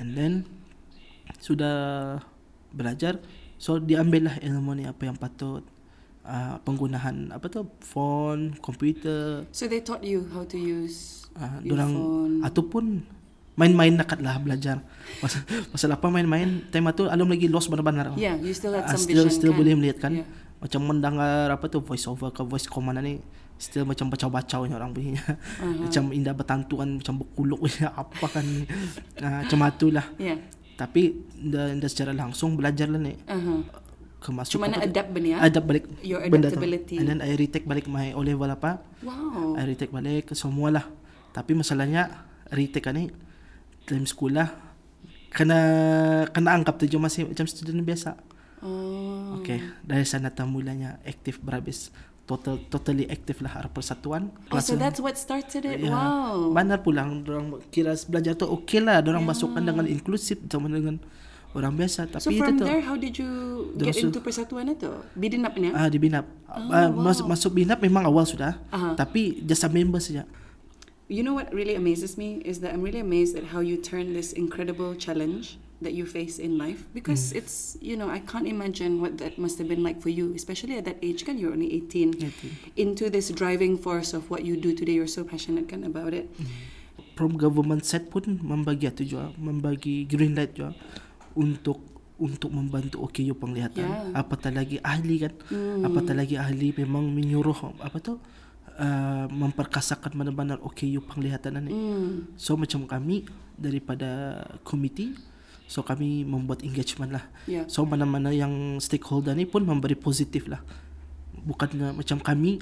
and 0.01 0.09
then 0.17 0.33
sudah 1.39 1.77
belajar 2.73 3.21
so 3.57 3.77
diambil 3.77 4.33
lah 4.33 4.37
ilmu 4.41 4.73
ni 4.75 4.85
apa 4.89 5.05
yang 5.05 5.15
patut 5.15 5.61
ah, 6.25 6.57
penggunaan 6.65 7.29
apa 7.29 7.47
tu 7.47 7.69
phone 7.79 8.57
komputer 8.59 9.45
So 9.53 9.69
they 9.69 9.85
taught 9.85 10.01
you 10.01 10.25
how 10.33 10.49
to 10.49 10.57
use 10.57 11.29
ah, 11.37 11.61
your 11.61 11.77
dorang 11.77 11.93
phone. 11.93 12.35
ataupun 12.41 12.85
main-main 13.53 13.93
nakat 13.93 14.19
lah 14.19 14.37
belajar 14.37 14.81
pasal, 15.19 15.45
pasal 15.69 15.91
apa 15.91 16.07
main-main 16.07 16.65
tema 16.67 16.91
tu 16.91 17.05
alum 17.05 17.29
lagi 17.29 17.47
lost 17.47 17.69
benar-benar 17.69 18.17
Yeah, 18.17 18.33
you 18.35 18.51
still 18.51 18.73
had 18.73 18.85
Ah, 18.85 18.91
some 18.91 19.05
still 19.05 19.23
vision 19.23 19.31
still 19.31 19.53
kan? 19.53 19.59
boleh 19.61 19.75
melihat 19.75 19.99
kan 20.01 20.13
Yeah. 20.15 20.29
macam 20.59 20.81
mendengar 20.85 21.21
apa 21.49 21.67
tu 21.67 21.81
voice 21.81 22.07
over 22.07 22.31
ke 22.31 22.41
voice 22.43 22.65
command 22.65 22.97
ni 22.99 23.21
still 23.57 23.85
macam 23.85 24.09
bacau-bacau 24.09 24.65
ni 24.65 24.73
orang 24.73 24.91
bunyi 24.91 25.15
Uh-huh. 25.15 25.69
macam 25.85 26.11
indah 26.11 26.33
bertantuan 26.33 26.97
macam 26.97 27.15
berkuluk 27.19 27.61
apa 27.95 28.25
kan 28.27 28.41
ni 28.43 28.65
uh, 29.19 29.41
macam 29.43 29.59
itulah 29.67 30.07
Yeah. 30.17 30.41
tapi 30.75 31.21
dah, 31.37 31.71
dah 31.73 31.89
secara 31.89 32.11
langsung 32.11 32.55
belajar 32.55 32.89
lah 32.89 32.99
ni 32.99 33.21
Uh-huh. 33.23 33.61
kemasuk 34.19 34.57
Cuma 34.57 34.67
nak 34.67 34.81
tu? 34.81 34.89
adapt 34.89 35.09
benda 35.11 35.29
ya? 35.29 35.39
adapt 35.43 35.67
balik 35.67 35.85
Your 36.01 36.25
benda 36.25 36.49
tu. 36.49 36.57
adaptability. 36.57 36.95
and 36.97 37.07
then 37.07 37.19
I 37.21 37.35
retake 37.35 37.67
balik 37.67 37.85
my 37.85 38.11
O 38.13 38.23
level 38.23 38.49
apa 38.49 38.81
Wow. 39.03 39.59
I 39.59 39.67
retake 39.67 39.91
balik 39.91 40.33
semua 40.33 40.73
lah 40.73 40.87
tapi 41.31 41.53
masalahnya 41.53 42.09
retake 42.49 42.81
kan 42.83 42.95
ni 42.95 43.13
time 43.85 44.05
sekolah 44.05 44.49
kena 45.29 45.59
kena 46.29 46.51
anggap 46.53 46.77
tu 46.77 46.85
je 46.85 46.97
masih 46.97 47.27
macam 47.27 47.47
student 47.47 47.83
biasa 47.83 48.15
Oh. 48.63 49.43
Okay, 49.43 49.59
dari 49.83 50.07
sana 50.07 50.31
tamulanya 50.31 51.03
aktif 51.03 51.43
berhabis. 51.43 51.91
Total 52.23 52.63
totally 52.71 53.11
aktif 53.11 53.43
lah 53.43 53.59
arah 53.59 53.67
persatuan. 53.67 54.31
Oh, 54.55 54.63
so 54.63 54.79
that's 54.79 55.03
what 55.03 55.19
started 55.19 55.67
it. 55.67 55.83
Ya, 55.83 55.91
Wow. 55.91 56.55
Benar 56.55 56.79
pulang 56.79 57.27
orang 57.27 57.59
kira 57.75 57.99
belajar 58.07 58.39
tu 58.39 58.47
okey 58.47 58.79
lah, 58.79 59.03
orang 59.03 59.27
masukkan 59.27 59.59
dengan 59.59 59.83
inklusif 59.83 60.39
sama 60.47 60.71
dengan 60.71 61.03
orang 61.53 61.75
biasa 61.75 62.07
So 62.07 62.23
tapi 62.23 62.39
from 62.39 62.55
itu 62.55 62.63
tu 62.63 62.65
there, 62.65 62.87
how 62.87 62.95
did 62.95 63.19
you 63.19 63.31
get 63.75 63.99
into 63.99 64.23
persatuan 64.23 64.71
itu? 64.71 64.95
Bidinap 65.19 65.59
niya? 65.59 65.75
ah 65.75 65.91
di 65.91 65.99
binap. 65.99 66.31
Oh, 66.47 66.71
Ah, 66.71 66.87
wow. 66.87 67.03
masuk 67.11 67.27
masuk 67.27 67.51
binap 67.53 67.83
memang 67.83 68.07
awal 68.07 68.23
sudah, 68.23 68.63
Aha. 68.71 68.95
tapi 68.95 69.43
just 69.43 69.67
a 69.67 69.69
member 69.69 69.99
saja. 69.99 70.23
You 71.09 71.23
know 71.23 71.35
what 71.35 71.53
really 71.53 71.75
amazes 71.75 72.17
me 72.17 72.41
is 72.45 72.61
that 72.61 72.73
I'm 72.73 72.81
really 72.81 73.01
amazed 73.01 73.37
at 73.37 73.45
how 73.45 73.61
you 73.61 73.77
turn 73.77 74.15
this 74.15 74.33
incredible 74.33 74.95
challenge 74.95 75.59
that 75.83 75.93
you 75.93 76.07
face 76.07 76.39
in 76.39 76.57
life 76.57 76.87
because 76.95 77.33
it's 77.35 77.77
you 77.83 77.99
know 77.99 78.09
I 78.09 78.21
can't 78.21 78.47
imagine 78.47 79.03
what 79.03 79.19
that 79.19 79.37
must 79.37 79.59
have 79.59 79.67
been 79.67 79.83
like 79.83 80.01
for 80.01 80.09
you 80.09 80.33
especially 80.35 80.79
at 80.79 80.87
that 80.87 81.03
age 81.03 81.27
kan 81.27 81.39
you're 81.39 81.51
only 81.51 81.75
18 81.91 82.33
into 82.77 83.11
this 83.11 83.35
driving 83.35 83.77
force 83.77 84.15
of 84.15 84.31
what 84.31 84.47
you 84.47 84.55
do 84.57 84.73
today 84.79 84.95
you're 84.95 85.11
so 85.11 85.27
passionate 85.27 85.67
kan 85.67 85.83
about 85.83 86.15
it 86.15 86.31
From 87.13 87.37
government 87.37 87.85
side 87.85 88.09
pun 88.09 88.41
membagi 88.41 88.89
itu 88.89 89.17
juga, 89.17 89.37
membagi 89.37 90.09
green 90.09 90.33
light 90.33 90.57
juga 90.57 90.73
untuk 91.37 91.85
untuk 92.17 92.49
membantu 92.49 93.05
okey 93.05 93.29
you 93.29 93.37
penglihatan. 93.37 93.85
Yeah. 93.85 94.17
Apatah 94.17 94.49
lagi 94.49 94.81
ahli 94.81 95.29
kan. 95.29 95.33
Hmm. 95.53 95.85
Apatah 95.85 96.17
lagi 96.17 96.41
ahli 96.41 96.73
memang 96.73 97.13
menyuruh 97.13 97.77
apa 97.85 98.01
tu 98.01 98.17
uh, 98.79 99.27
memperkasakan 99.29 100.15
benar-benar 100.15 100.61
you 100.85 101.03
penglihatan 101.03 101.61
ni. 101.65 101.73
mm. 101.73 102.39
So 102.39 102.55
macam 102.57 102.85
kami 102.89 103.27
daripada 103.57 104.41
komiti 104.65 105.17
so 105.67 105.81
kami 105.81 106.25
membuat 106.25 106.61
engagement 106.65 107.13
lah. 107.13 107.25
yeah 107.49 107.65
So 107.69 107.89
mana-mana 107.89 108.29
yang 108.33 108.79
stakeholder 108.81 109.33
ni 109.33 109.49
pun 109.49 109.65
memberi 109.65 109.97
positif 109.97 110.49
lah. 110.49 110.61
Bukan 111.33 111.97
macam 111.97 112.21
kami 112.21 112.61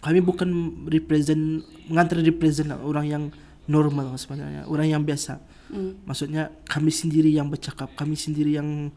kami 0.00 0.18
bukan 0.24 0.48
represent 0.88 1.64
mengantar 1.88 2.20
represent 2.24 2.72
lah, 2.72 2.80
orang 2.80 3.06
yang 3.06 3.24
normal 3.68 4.16
sebenarnya, 4.16 4.66
orang 4.66 4.88
yang 4.88 5.02
biasa. 5.04 5.38
mm. 5.70 6.08
Maksudnya 6.08 6.50
kami 6.66 6.90
sendiri 6.90 7.30
yang 7.30 7.46
bercakap, 7.52 7.92
kami 7.94 8.16
sendiri 8.16 8.56
yang 8.56 8.90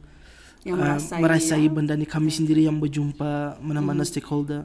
yang 0.64 0.80
ah, 0.80 0.96
merasai, 0.96 1.20
merasai 1.20 1.66
ya? 1.68 1.72
benda 1.72 1.94
ni, 2.00 2.08
kami 2.08 2.32
sendiri 2.32 2.64
yang 2.64 2.80
berjumpa 2.80 3.60
mana-mana 3.60 4.08
stakeholder. 4.08 4.64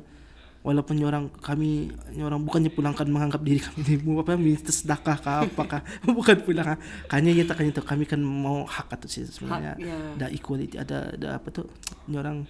Walaupun 0.69 1.01
orang 1.01 1.33
kami 1.35 1.89
orang 2.19 2.45
bukannya 2.45 2.69
pulang 2.69 2.93
kan 2.93 3.09
menganggap 3.09 3.41
diri 3.41 3.57
kami 3.59 3.81
ni 3.83 3.95
mu- 3.97 4.21
apa 4.21 4.37
minta 4.37 4.69
sedekah 4.69 5.17
ke 5.17 5.31
apakah 5.47 5.81
bukan 6.07 6.37
pulang. 6.39 6.77
Kanya 7.07 7.33
kita 7.33 7.53
kan 7.53 7.65
itu 7.65 7.81
kami 7.81 8.05
kan 8.05 8.21
mau 8.21 8.63
hak 8.63 8.93
atau 8.93 9.09
sih 9.09 9.25
sebenarnya 9.25 9.73
Hak, 9.73 9.81
ya. 9.81 9.97
ada 10.15 10.27
equality 10.29 10.77
ada 10.77 10.97
ada 11.11 11.29
apa 11.35 11.49
tu 11.49 11.65
orang 12.11 12.45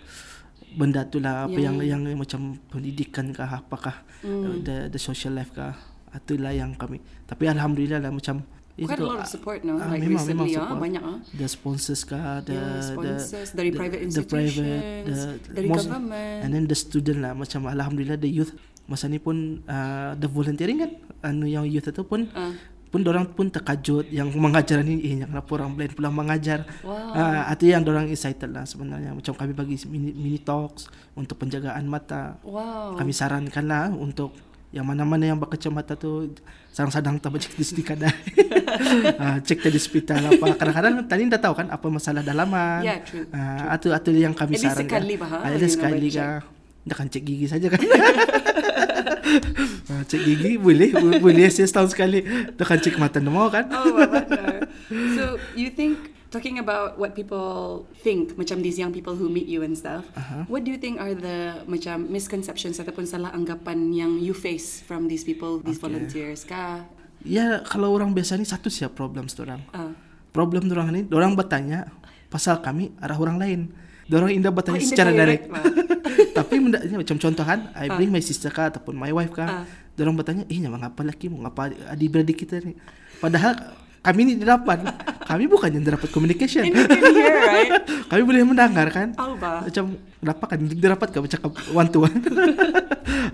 benda 0.70 1.00
tu 1.02 1.16
lah 1.16 1.46
apa 1.46 1.56
Ya. 1.56 1.70
yang 1.70 1.78
yang 1.80 2.18
macam 2.18 2.40
pendidikan 2.66 3.30
kah 3.30 3.48
apakah 3.56 4.02
Hmm. 4.18 4.60
the 4.60 4.90
the 4.90 4.98
social 4.98 5.30
life 5.30 5.54
kah 5.54 5.78
itulah 6.10 6.50
yang 6.50 6.74
kami 6.74 6.98
tapi 7.22 7.46
alhamdulillah 7.46 8.00
lah 8.00 8.10
macam 8.10 8.42
Quite 8.80 8.94
itu, 8.94 9.02
a 9.02 9.08
lot 9.08 9.18
of 9.18 9.26
support, 9.26 9.60
no? 9.60 9.74
ah, 9.74 9.88
like 9.88 10.00
memang- 10.00 10.22
memang 10.24 10.46
ah, 10.46 10.54
support. 10.56 10.78
banyak 10.78 11.02
ah. 11.02 11.18
the 11.32 11.46
sponsors 11.46 12.00
kah 12.02 12.38
the 12.40 12.54
Yeah, 12.54 12.78
sponsors 12.80 13.50
dari 13.50 13.70
private 13.70 14.06
the 14.06 14.22
private 14.22 14.54
institutions, 14.54 15.18
the 15.42 15.52
dari 15.52 15.66
most- 15.66 15.86
government. 15.86 16.38
and 16.40 16.50
then 16.52 16.64
the 16.64 16.76
student 16.76 17.18
lah 17.18 17.32
macam 17.32 17.66
alhamdulillah 17.66 18.14
the 18.16 18.28
youth 18.28 18.54
masa 18.84 19.04
ni 19.04 19.18
pun 19.18 19.36
uh, 19.64 20.14
the 20.14 20.26
volunteering 20.26 20.78
kan 20.78 20.90
anu 21.22 21.44
yang 21.44 21.64
youth 21.64 21.84
itu 21.84 22.00
pun 22.02 22.30
Ah. 22.32 22.54
pun 22.86 23.04
orang 23.04 23.28
pun 23.28 23.46
terkajut 23.46 24.08
yang 24.08 24.32
mengajar 24.32 24.80
ni 24.80 24.96
eh 25.02 25.18
yang 25.18 25.28
kenapa 25.28 25.50
orang 25.54 25.74
blind 25.74 25.92
pulang 25.92 26.08
mengajar 26.10 26.64
Wow. 26.80 27.12
Ah, 27.12 27.52
itu 27.52 27.68
yang 27.68 27.84
orang 27.84 28.08
excited 28.08 28.48
lah 28.48 28.64
sebenarnya 28.64 29.12
macam 29.12 29.34
kami 29.34 29.52
bagi 29.52 29.76
mini, 29.84 30.08
mini 30.10 30.38
talks 30.38 30.86
untuk 31.12 31.36
penjagaan 31.36 31.84
mata 31.84 32.40
Wow. 32.40 32.94
kami 32.94 33.12
sarankan 33.12 33.64
lah 33.64 33.84
untuk 33.90 34.32
yang 34.68 34.84
mana-mana 34.84 35.24
yang 35.24 35.36
berkacamata 35.36 35.94
tu 35.94 36.28
sadang-sadang 36.68 37.16
tak 37.16 37.32
cek 37.38 37.52
di 37.54 37.64
sini 37.64 37.82
kadang. 37.82 38.12
Ah, 39.18 39.40
cek 39.40 39.64
di 39.64 39.74
hospital 39.74 40.28
apa. 40.28 40.54
Kadang-kadang 40.54 40.92
tadi 41.04 41.24
dah 41.26 41.40
tahu 41.40 41.54
kan 41.56 41.66
apa 41.68 41.86
masalah 41.88 42.20
dalaman. 42.20 42.84
Yeah, 42.84 43.00
true, 43.00 43.24
Ah, 43.30 43.74
itu 43.74 43.88
itu 43.88 44.10
yang 44.14 44.32
kami 44.32 44.54
At 44.54 44.60
least 44.60 44.68
sarankan. 44.68 44.84
sekali 44.92 45.12
bah, 45.16 45.28
Ah, 45.30 45.40
at 45.42 45.50
you 45.50 45.58
least 45.58 45.74
know, 45.74 45.88
sekali 45.88 46.06
kah 46.10 46.44
Dah 46.84 46.94
kan 46.94 47.06
cek 47.06 47.22
gigi 47.22 47.46
saja 47.46 47.66
kan. 47.66 47.80
Ah, 49.88 50.02
Cek 50.04 50.20
gigi 50.22 50.56
boleh 50.56 50.88
bo- 50.90 51.20
Boleh 51.22 51.48
saya 51.48 51.64
setahun 51.64 51.92
sekali. 51.92 52.24
Dah 52.54 52.64
kan 52.64 52.78
cek 52.78 52.96
mata 52.96 53.18
nama 53.18 53.48
kan. 53.48 53.64
Oh, 53.68 54.04
So, 55.14 55.24
you 55.52 55.68
think 55.70 56.12
talking 56.28 56.56
about 56.56 56.96
what 56.96 57.12
people 57.12 57.82
think 57.96 58.34
macam 58.34 58.60
these 58.60 58.76
young 58.76 58.90
people 58.90 59.12
who 59.12 59.26
meet 59.26 59.44
you 59.44 59.60
and 59.60 59.72
stuff 59.72 60.04
Uh-huh. 60.12 60.44
what 60.46 60.60
do 60.60 60.68
you 60.68 60.76
think 60.76 60.96
are 60.96 61.12
the 61.12 61.38
macam 61.64 62.04
misconceptions 62.06 62.76
ataupun 62.76 63.04
salah 63.04 63.32
anggapan 63.32 63.88
yang 63.90 64.12
you 64.16 64.32
face 64.32 64.80
from 64.80 65.06
these 65.06 65.22
people 65.22 65.56
these 65.58 65.76
Okay. 65.76 65.88
volunteers 65.88 66.44
kah 66.44 66.84
Ya 67.18 67.66
kalau 67.66 67.90
orang 67.90 68.14
biasa 68.14 68.38
ni 68.38 68.46
Satu 68.46 68.70
siap 68.70 68.94
problem 68.94 69.26
orang 69.26 69.58
uh, 69.74 69.90
Problem 70.30 70.70
orang 70.70 70.94
ni 70.94 71.02
Orang 71.10 71.34
bertanya 71.34 71.90
Pasal 72.28 72.62
kami 72.62 72.94
Arah 72.96 73.18
orang 73.18 73.42
lain 73.42 73.60
Orang 74.06 74.30
indah 74.30 74.54
bertanya 74.54 74.78
Oh, 74.78 74.86
secara 74.86 75.10
direct. 75.10 75.50
Tapi 76.38 76.62
mendaknya 76.62 76.94
macam 76.94 77.18
contoh 77.18 77.42
kan 77.42 77.74
I 77.74 77.90
bring 77.90 78.14
my 78.14 78.22
sister 78.22 78.54
kah 78.54 78.70
Ataupun 78.70 78.94
my 78.94 79.10
wife 79.10 79.34
Ah. 79.34 79.66
kah 79.66 79.66
Orang 79.98 80.14
bertanya 80.14 80.46
Eh 80.46 80.62
nyamang 80.62 80.86
apa 80.86 81.02
lagi 81.02 81.26
Mengapa 81.26 81.74
adik-beradik 81.90 82.38
kita 82.38 82.62
ni 82.62 82.78
Padahal 83.18 83.66
Kami 83.98 84.20
ni 84.24 84.32
dapat 84.38 84.78
Kami 85.26 85.44
bukan 85.50 85.68
yang 85.68 85.84
dapat 85.84 86.08
communication. 86.08 86.64
Can 86.70 86.86
hear 87.12 87.36
right? 87.42 87.72
Kami 88.10 88.22
boleh 88.24 88.46
mendengar 88.46 88.88
kan? 88.88 89.12
Oh 89.18 89.34
Macam 89.36 89.84
Kenapa 90.18 90.44
kan 90.48 90.58
Dia 90.64 90.88
dapat 90.94 91.08
ke 91.12 91.18
bercakap 91.18 91.50
one 91.74 91.88
to 91.90 91.98
one 92.06 92.16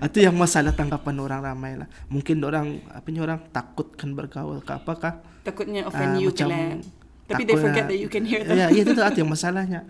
Itu 0.01 0.19
yang 0.19 0.35
masalah 0.35 0.73
tanggapan 0.73 1.15
orang 1.21 1.39
ramai 1.41 1.71
lah. 1.77 1.87
Mungkin 2.09 2.41
orang 2.41 2.81
Apa 2.89 3.07
ni 3.13 3.21
orang 3.21 3.39
Takutkan 3.53 4.11
bergaul 4.11 4.59
ke 4.59 4.73
apakah 4.73 5.21
takutnya 5.45 5.85
offend 5.85 6.17
Ah, 6.17 6.19
you 6.19 6.33
macam 6.33 6.49
tapi 7.25 7.41
they 7.41 7.53
takut 7.53 7.63
forget 7.69 7.83
lah. 7.85 7.89
that 7.89 7.99
you 8.01 8.09
can 8.09 8.21
hear 8.25 8.41
them. 8.45 8.53
Ya, 8.53 8.69
ya 8.69 8.81
itu 8.81 8.93
tu 8.93 9.01
itu 9.09 9.17
yang 9.21 9.29
masalahnya. 9.29 9.81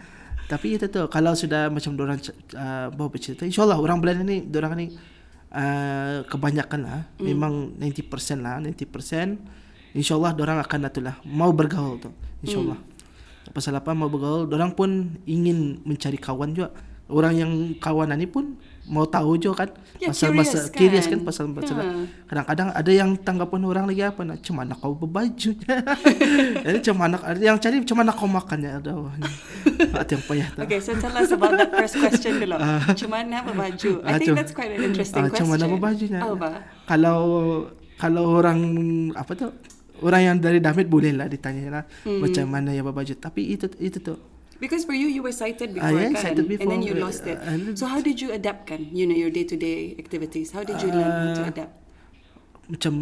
Tapi 0.48 0.80
itu 0.80 0.86
tu 0.88 1.02
kalau 1.12 1.36
sudah 1.36 1.68
macam 1.68 1.92
orang 2.00 2.20
uh, 2.56 2.88
bawa 2.96 3.10
bercerita, 3.12 3.44
insyaallah 3.44 3.76
orang 3.76 4.00
Belanda 4.00 4.24
ni 4.24 4.46
orang 4.56 4.72
ni 4.78 4.88
uh, 5.52 6.24
kebanyakan 6.28 6.80
lah, 6.86 7.00
Hmm. 7.20 7.26
memang 7.28 7.54
90% 7.76 8.40
lah, 8.40 8.60
90% 8.64 9.65
insyaallah 9.96 10.36
orang 10.36 10.60
akan 10.60 10.80
itulah 10.86 11.16
mau 11.24 11.50
bergaul 11.50 11.96
tu. 11.98 12.12
Insyaallah. 12.42 12.76
Hmm. 12.76 12.94
Pasal 13.48 13.74
apa 13.74 13.92
mau 13.92 14.06
bergaul, 14.06 14.46
orang 14.48 14.70
pun 14.70 14.90
ingin 15.24 15.80
mencari 15.82 16.18
kawan 16.18 16.52
juga. 16.52 16.70
Orang 17.06 17.34
yang 17.34 17.52
kawanan 17.78 18.18
ni 18.18 18.26
pun 18.26 18.58
mau 18.86 19.06
tahu 19.06 19.38
juga 19.38 19.62
kan 19.62 19.70
Ya, 19.96 20.10
pasal 20.10 20.30
curious 20.30 20.42
masa 20.42 20.60
kan? 20.60 20.74
curious 20.74 21.06
kan 21.06 21.20
pasal 21.22 21.46
pasal 21.50 21.76
Ha. 21.76 21.86
kadang-kadang 22.26 22.70
ada 22.70 22.92
yang 22.92 23.14
tanggapan 23.16 23.62
orang 23.64 23.86
lagi 23.86 24.02
apa 24.02 24.22
nak 24.22 24.42
macam 24.42 24.56
mana 24.56 24.74
kau 24.74 24.94
berbaju 24.94 25.52
jadi 26.66 26.78
mana 26.94 27.16
ada 27.20 27.38
yang 27.40 27.58
cari 27.58 27.78
macam 27.80 27.98
mana 27.98 28.12
kau 28.12 28.26
makannya 28.28 28.72
ada 28.76 28.92
itu 30.02 30.12
yang 30.12 30.24
payah 30.26 30.48
tu 30.50 30.60
Okay, 30.62 30.80
so 30.80 30.92
tell 30.96 31.14
us 31.14 31.30
about 31.30 31.54
that 31.54 31.72
first 31.72 31.96
question 31.96 32.38
dulu. 32.38 32.58
Macam 32.58 33.10
mana 33.10 33.38
berbaju? 33.44 33.92
I 34.02 34.06
Ah, 34.06 34.18
think 34.18 34.28
cum- 34.28 34.38
that's 34.38 34.54
quite 34.54 34.72
an 34.72 34.82
interesting 34.84 35.22
ah, 35.22 35.30
question. 35.30 35.46
macam 35.46 35.62
mana 35.62 35.66
berbajunya 35.72 36.20
Oh, 36.22 36.36
ba? 36.36 36.52
kalau 36.86 37.20
kalau 37.96 38.24
orang 38.36 38.60
apa 39.14 39.32
tu 39.34 39.48
orang 40.02 40.22
yang 40.24 40.36
dari 40.38 40.60
Damit 40.60 40.88
boleh 40.88 41.12
lah 41.12 41.28
ditanya 41.28 41.64
lah 41.72 41.84
Hmm. 42.04 42.20
macam 42.20 42.46
mana 42.46 42.72
ya 42.72 42.82
berbaju 42.82 43.14
tapi 43.16 43.48
itu 43.50 43.68
itu 43.78 44.00
tu 44.00 44.16
Because 44.56 44.88
for 44.88 44.96
you, 44.96 45.12
you 45.12 45.20
were 45.20 45.36
sighted 45.36 45.76
before, 45.76 45.92
Ah, 45.92 46.00
yeah, 46.00 46.16
kan? 46.16 46.32
sighted 46.32 46.48
And 46.48 46.72
then 46.72 46.80
you 46.80 46.96
before. 46.96 47.12
lost 47.12 47.28
it. 47.28 47.36
Uh, 47.36 47.76
So 47.76 47.92
how 47.92 48.00
did 48.00 48.24
you 48.24 48.32
adapt, 48.32 48.72
kan? 48.72 48.88
You 48.88 49.04
know, 49.04 49.12
your 49.12 49.28
day-to-day 49.28 50.00
activities. 50.00 50.56
How 50.56 50.64
did 50.64 50.80
you 50.80 50.96
learn 50.96 51.12
how 51.12 51.28
to 51.30 51.44
Ah, 51.44 51.52
adapt? 51.52 51.74
macam 52.66 52.94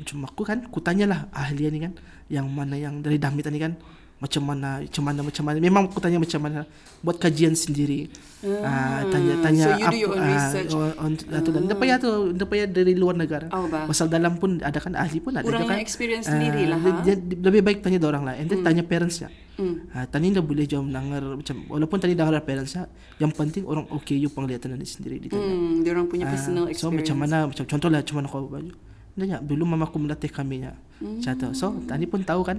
macam 0.00 0.18
aku 0.24 0.42
kan 0.46 0.58
ku 0.70 0.80
tanyalah 0.80 1.28
ahli 1.34 1.68
ni 1.68 1.82
kan 1.82 1.92
yang 2.30 2.48
mana 2.48 2.72
yang 2.72 3.02
dari 3.02 3.20
Damit 3.20 3.44
ni 3.44 3.58
kan 3.58 3.76
macam 4.20 4.42
mana 4.44 4.84
macam 4.84 5.02
mana 5.02 5.20
macam 5.24 5.42
mana 5.42 5.56
memang 5.58 5.88
aku 5.88 5.96
tanya 5.96 6.20
macam 6.20 6.40
mana 6.44 6.68
buat 7.00 7.16
kajian 7.16 7.56
sendiri 7.56 8.12
ah 8.60 9.00
tanya 9.08 9.34
tanya 9.40 9.64
so 9.64 9.70
you 9.74 9.88
do 9.88 9.98
your 9.98 10.12
own 10.12 10.20
research. 10.22 10.72
on, 10.76 10.92
on, 10.94 11.12
uh, 11.16 11.40
tu 11.40 11.50
dan 11.50 11.62
dia 11.64 11.72
payah 11.74 11.96
tu 11.96 12.10
dia 12.32 12.44
payah 12.44 12.66
dari 12.68 12.92
luar 12.92 13.16
negara 13.16 13.48
Oh, 13.48 13.64
pasal 13.64 14.12
dalam 14.12 14.36
pun 14.36 14.60
ada 14.60 14.76
kan 14.76 14.92
ahli 14.92 15.18
pun 15.18 15.32
ada 15.32 15.44
Orang 15.44 15.64
kan 15.66 15.80
experience 15.80 16.28
Ah, 16.28 16.36
sendiri 16.36 16.68
lah, 16.68 16.76
dia, 16.78 16.92
ha? 16.92 17.00
dia, 17.00 17.14
dia 17.16 17.36
lebih 17.42 17.62
baik 17.64 17.78
tanya 17.80 17.96
dia 17.96 18.08
orang 18.08 18.24
lah 18.24 18.34
and 18.36 18.46
then 18.46 18.60
tanya 18.60 18.84
parentsnya 18.84 19.32
Hmm. 19.60 19.92
Ah, 19.92 20.08
tani 20.08 20.32
dah 20.32 20.40
boleh 20.40 20.64
jawab 20.64 20.88
dengar 20.88 21.20
macam 21.36 21.56
walaupun 21.68 22.00
tadi 22.00 22.16
dengar 22.16 22.40
parentsnya 22.40 22.88
yang 23.20 23.28
penting 23.28 23.68
orang 23.68 23.84
okay 23.92 24.16
you 24.16 24.32
penglihatan 24.32 24.72
dia 24.72 24.88
sendiri 24.88 25.20
ditanya 25.20 25.36
Hmm, 25.36 25.84
dia 25.84 25.92
orang 25.92 26.08
punya 26.08 26.24
personal 26.24 26.64
So 26.66 26.88
experience. 26.88 26.96
macam 27.04 27.16
mana 27.20 27.36
macam 27.44 27.64
contohlah 27.68 28.00
macam 28.00 28.16
mana 28.16 28.26
kau 28.28 28.48
baju. 28.48 28.72
Nanya 29.20 29.36
belum 29.40 29.68
mama 29.68 29.84
aku 29.84 30.00
melatih 30.00 30.32
kami 30.32 30.64
nya. 30.64 30.72
Hmm. 30.96 31.20
So 31.52 31.76
tadi 31.84 32.08
pun 32.08 32.24
tahu 32.24 32.40
kan. 32.40 32.56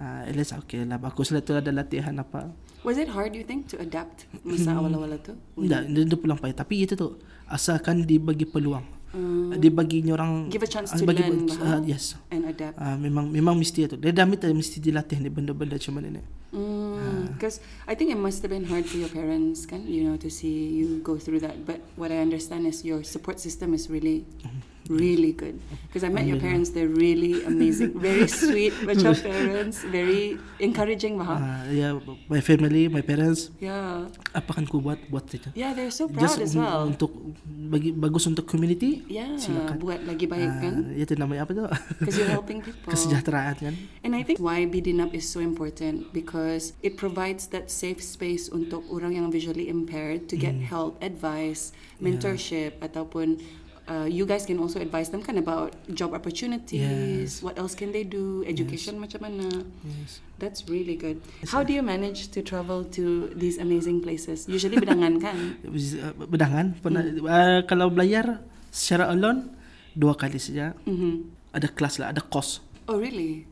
Ah, 0.00 0.24
uh, 0.24 0.30
Elis 0.32 0.56
okay 0.56 0.80
lah 0.88 0.96
baguslah 0.96 1.44
tu 1.44 1.52
ada 1.52 1.68
latihan 1.68 2.16
apa. 2.16 2.48
Was 2.80 2.96
it 2.96 3.12
hard, 3.12 3.36
you 3.36 3.44
think, 3.44 3.68
to 3.68 3.76
adapt 3.76 4.24
masa 4.40 4.72
awal-awal 4.72 5.12
tu? 5.20 5.36
Tidak, 5.60 5.92
dia, 5.92 6.02
dia 6.08 6.16
pulang 6.16 6.40
payah. 6.40 6.56
Tapi 6.64 6.88
itu 6.88 6.96
tu 6.96 7.20
asalkan 7.44 8.08
dibagi 8.08 8.48
peluang. 8.48 8.80
Hmm. 9.12 9.52
Dibaginya 9.60 10.16
orang 10.16 10.48
Give 10.48 10.64
a 10.64 10.70
chance 10.70 10.94
ah, 10.94 10.96
to 10.96 11.04
bagi- 11.04 11.26
learn, 11.28 11.44
ah, 11.60 11.76
bah. 11.76 11.84
yes. 11.84 12.16
And 12.32 12.48
adapt. 12.48 12.80
Ah, 12.80 12.96
memang 12.96 13.28
memang 13.28 13.60
mesti 13.60 13.84
itu. 13.84 14.00
Dia 14.00 14.16
damit 14.16 14.40
mesti 14.40 14.80
dilatih 14.80 15.20
ni 15.20 15.28
benda-benda 15.28 15.76
macam 15.76 16.00
ni. 16.00 16.22
Because 17.36 17.60
I 17.88 17.94
think 17.94 18.10
it 18.10 18.20
must 18.20 18.40
have 18.42 18.50
been 18.54 18.64
hard 18.64 18.86
for 18.86 18.96
your 18.96 19.08
parents, 19.08 19.66
kan? 19.66 19.84
You 19.84 20.04
know, 20.08 20.16
to 20.20 20.28
see 20.30 20.76
you 20.76 21.00
go 21.04 21.16
through 21.20 21.40
that. 21.44 21.66
But 21.66 21.80
what 22.00 22.14
I 22.14 22.20
understand 22.22 22.64
is 22.64 22.84
your 22.86 23.04
support 23.04 23.40
system 23.40 23.72
is 23.74 23.88
really, 23.90 24.24
really 24.86 25.32
good. 25.32 25.58
Because 25.86 26.02
I 26.02 26.08
met 26.08 26.24
your 26.24 26.38
parents; 26.38 26.70
they're 26.70 26.88
really 26.88 27.42
amazing, 27.42 27.98
very 27.98 28.24
sweet, 28.40 28.72
macam 28.82 29.12
parents, 29.12 29.82
very 29.84 30.38
encouraging, 30.56 31.18
bah. 31.18 31.34
Ah, 31.34 31.62
ya, 31.66 31.98
my 32.26 32.38
family, 32.38 32.86
my 32.86 33.02
parents, 33.02 33.50
Yeah, 33.58 34.06
apa 34.30 34.50
kan 34.54 34.64
ku 34.64 34.78
buat 34.78 35.02
buat 35.08 35.26
saja. 35.26 35.50
yeah, 35.52 35.74
they're 35.74 35.90
so 35.90 36.06
proud 36.06 36.38
as 36.38 36.54
un- 36.54 36.62
well. 36.62 36.82
untuk 36.88 37.10
bagi 37.44 37.90
bagus 37.90 38.24
untuk 38.24 38.46
community. 38.46 39.02
Yeah, 39.06 39.34
silakan. 39.36 39.76
buat 39.78 40.00
lagi 40.02 40.24
baik 40.24 40.52
kan? 40.58 40.74
Ah, 40.88 40.94
itu 40.96 41.12
namanya 41.14 41.44
apa 41.44 41.52
tu? 41.52 41.62
Because 42.00 42.16
you're 42.16 42.30
helping 42.30 42.62
people. 42.62 42.90
Kesejahteraan 42.90 43.54
kan. 43.58 43.74
And 44.02 44.14
I 44.14 44.22
think 44.22 44.38
why 44.38 44.62
BDNAP 44.64 45.12
is 45.12 45.26
so 45.26 45.38
important 45.38 46.10
because 46.10 46.72
it 46.80 46.94
provides 46.94 47.50
that 47.50 47.68
safe 47.68 47.98
space 47.98 48.46
untuk 48.46 48.86
orang 48.88 49.18
yang 49.18 49.26
visually 49.28 49.66
impaired 49.66 50.26
to 50.26 50.34
get 50.34 50.54
help, 50.62 50.98
advice, 51.00 51.70
mentorship 52.00 52.80
ataupun 52.80 53.38
uh, 53.90 54.06
you 54.06 54.22
guys 54.22 54.46
can 54.46 54.56
also 54.56 54.78
advise 54.78 55.10
them 55.10 55.20
kan 55.20 55.34
about 55.36 55.74
job 55.90 56.14
opportunities, 56.14 56.78
Yes. 56.80 57.42
what 57.42 57.58
else 57.58 57.74
can 57.74 57.90
they 57.90 58.06
do, 58.06 58.46
education 58.46 58.96
macam 58.96 59.26
mana. 59.26 59.66
Yes. 59.82 60.22
That's 60.38 60.70
really 60.70 60.94
good. 60.94 61.18
How 61.50 61.60
do 61.60 61.74
you 61.74 61.82
manage 61.82 62.30
to 62.32 62.40
travel 62.40 62.86
to 62.96 63.28
these 63.34 63.58
amazing 63.58 64.00
places? 64.00 64.46
Usually 64.46 64.78
bedangan 64.78 65.18
kan? 65.18 65.36
Uh, 66.00 66.14
Bedangan 66.28 66.78
pernah 66.78 67.02
uh, 67.02 67.60
kalau 67.66 67.90
belayar 67.90 68.40
secara 68.70 69.10
alone 69.10 69.50
dua 69.92 70.14
kali 70.14 70.38
saja. 70.38 70.72
Mhm. 70.86 71.26
Ada 71.50 71.66
kelas 71.68 71.98
lah, 71.98 72.14
ada 72.14 72.22
course. 72.22 72.62
Oh 72.86 72.94
really? 72.96 73.44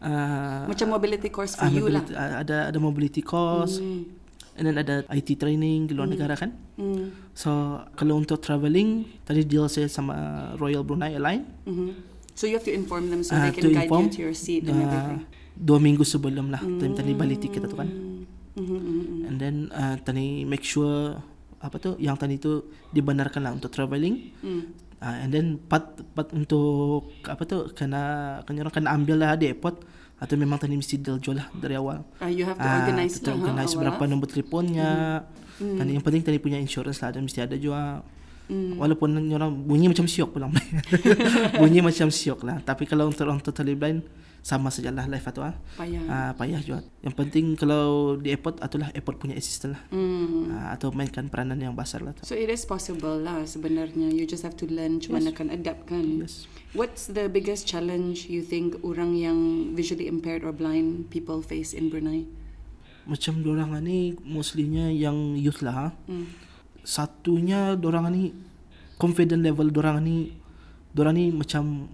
Uh, 0.00 0.64
Macam 0.64 0.88
mobility 0.88 1.28
course 1.28 1.58
for 1.58 1.66
ah, 1.66 1.72
you 1.72 1.90
lah. 1.90 2.00
mobility, 2.00 2.16
uh, 2.16 2.32
ada 2.40 2.56
ada 2.72 2.78
mobility 2.80 3.20
course. 3.20 3.82
Mm. 3.82 4.19
And 4.58 4.64
then 4.66 4.76
ada 4.76 5.06
IT 5.14 5.40
training 5.40 5.88
di 5.88 5.92
luar 5.96 6.10
negara 6.10 6.34
kan. 6.36 6.52
Mm. 6.76 7.32
So 7.32 7.80
kalau 7.96 8.18
untuk 8.20 8.42
travelling 8.42 9.06
tadi 9.24 9.46
deal 9.46 9.70
saya 9.70 9.86
sama 9.86 10.50
Royal 10.60 10.84
Brunei 10.84 11.16
Airline. 11.16 11.46
Mhm. 11.64 11.90
So 12.34 12.48
you 12.48 12.56
have 12.56 12.66
to 12.66 12.74
inform 12.74 13.12
them 13.12 13.20
so 13.20 13.36
Ah, 13.36 13.48
they 13.48 13.52
can 13.52 13.68
guide 13.72 13.88
inform, 13.88 14.08
you 14.08 14.16
to 14.16 14.20
your 14.30 14.36
seat 14.36 14.64
and 14.64 14.80
uh, 14.80 14.84
everything. 14.84 15.20
Dua 15.54 15.76
minggu 15.76 16.04
sebelum 16.04 16.48
lah 16.48 16.60
time 16.60 16.96
tadi 16.96 17.12
balik 17.12 17.44
tiket 17.44 17.68
tu 17.68 17.76
kan. 17.76 17.88
Mhm, 17.88 18.64
mhm, 18.64 18.80
mhm. 18.80 19.20
And 19.28 19.36
then 19.36 19.56
uh, 19.72 19.96
tadi 20.00 20.48
make 20.48 20.64
sure 20.64 21.20
apa 21.60 21.76
tu 21.76 22.00
yang 22.00 22.16
tadi 22.16 22.40
tu 22.40 22.72
dibenarkan 22.92 23.44
lah 23.44 23.52
untuk 23.52 23.68
travelling. 23.72 24.32
Mm. 24.40 24.62
Uh, 25.00 25.16
and 25.24 25.30
then 25.32 25.56
part 25.56 25.96
part 26.12 26.28
untuk 26.36 27.08
apa 27.24 27.44
tu 27.48 27.72
kena 27.72 28.36
kena 28.44 28.68
orang 28.68 28.74
kena 28.76 28.88
ambil 28.92 29.16
lah 29.16 29.32
di 29.36 29.48
airport 29.48 29.80
atau 30.20 30.34
memang 30.36 30.60
tadi 30.60 30.76
mesti 30.76 31.00
deal 31.00 31.16
jual 31.16 31.40
lah 31.40 31.48
dari 31.50 31.74
awal. 31.74 32.04
Uh, 32.20 32.28
you 32.28 32.44
have 32.44 32.54
to 32.54 32.62
Ah, 32.62 32.84
organize 32.84 33.16
lah, 33.18 33.32
ha, 33.32 33.38
organize 33.40 33.72
berapa 33.72 33.96
lah. 33.96 34.08
nombor 34.08 34.28
telefonnya. 34.28 34.92
Hmm. 35.56 35.76
Dan 35.80 35.96
yang 35.96 36.04
penting 36.04 36.20
tadi 36.20 36.36
punya 36.36 36.56
insurance 36.56 37.00
lah 37.00 37.10
dan 37.10 37.24
mesti 37.24 37.40
ada 37.40 37.56
juga. 37.56 38.04
Hmm. 38.46 38.76
Walaupun 38.76 39.08
orang 39.30 39.48
bunyi 39.64 39.88
macam 39.88 40.04
siok 40.04 40.36
pulang. 40.36 40.52
bunyi 41.60 41.80
macam 41.80 42.08
siok 42.08 42.40
lah. 42.44 42.60
Tapi 42.60 42.84
kalau 42.84 43.08
untuk 43.08 43.24
orang 43.24 43.40
totally 43.40 43.72
blind 43.72 44.04
sama 44.40 44.72
sajalah 44.72 45.04
life 45.04 45.28
tu 45.30 45.44
ah. 45.44 45.52
Payah. 45.76 46.02
Ah, 46.08 46.30
payah 46.32 46.60
juga. 46.64 46.80
Yang 47.04 47.14
penting 47.16 47.44
kalau 47.60 48.16
di 48.16 48.32
airport 48.32 48.64
itulah 48.64 48.88
airport 48.96 49.20
punya 49.20 49.36
assistant 49.36 49.76
lah. 49.76 49.82
Hmm. 49.92 50.48
Ah, 50.52 50.72
atau 50.74 50.88
mainkan 50.96 51.28
peranan 51.28 51.60
yang 51.60 51.76
besar 51.76 52.00
lah 52.00 52.16
tu. 52.16 52.24
So 52.24 52.32
it 52.32 52.48
is 52.48 52.64
possible 52.64 53.20
lah 53.20 53.44
sebenarnya. 53.44 54.08
You 54.08 54.24
just 54.24 54.42
have 54.42 54.56
to 54.64 54.66
learn 54.68 54.98
macam 54.98 55.12
mana 55.20 55.30
kan 55.36 55.48
adapt 55.52 55.92
kan. 55.92 56.24
Yes. 56.24 56.48
What's 56.72 57.12
the 57.12 57.28
biggest 57.28 57.68
challenge 57.68 58.32
you 58.32 58.40
think 58.40 58.80
orang 58.80 59.12
yang 59.18 59.38
visually 59.76 60.08
impaired 60.08 60.46
or 60.46 60.56
blind 60.56 61.12
people 61.12 61.44
face 61.44 61.76
in 61.76 61.92
Brunei? 61.92 62.24
Macam 63.04 63.44
dorang 63.44 63.76
ni 63.84 64.16
mostlynya 64.24 64.88
yang 64.88 65.36
youth 65.36 65.60
lah. 65.60 65.90
ah. 65.90 65.92
Hmm. 66.08 66.30
Satunya 66.80 67.76
dorang 67.76 68.08
ni 68.08 68.32
confident 68.96 69.44
level 69.44 69.68
dorang 69.68 70.00
ni 70.00 70.32
dorang 70.96 71.16
ni 71.16 71.28
macam 71.28 71.92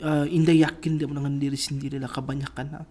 uh, 0.00 0.26
indah 0.26 0.54
yakin 0.54 0.96
dia 0.96 1.06
dengan 1.06 1.34
diri 1.36 1.56
sendiri 1.56 1.96
lah 1.96 2.08
kebanyakan 2.08 2.66
lah 2.72 2.86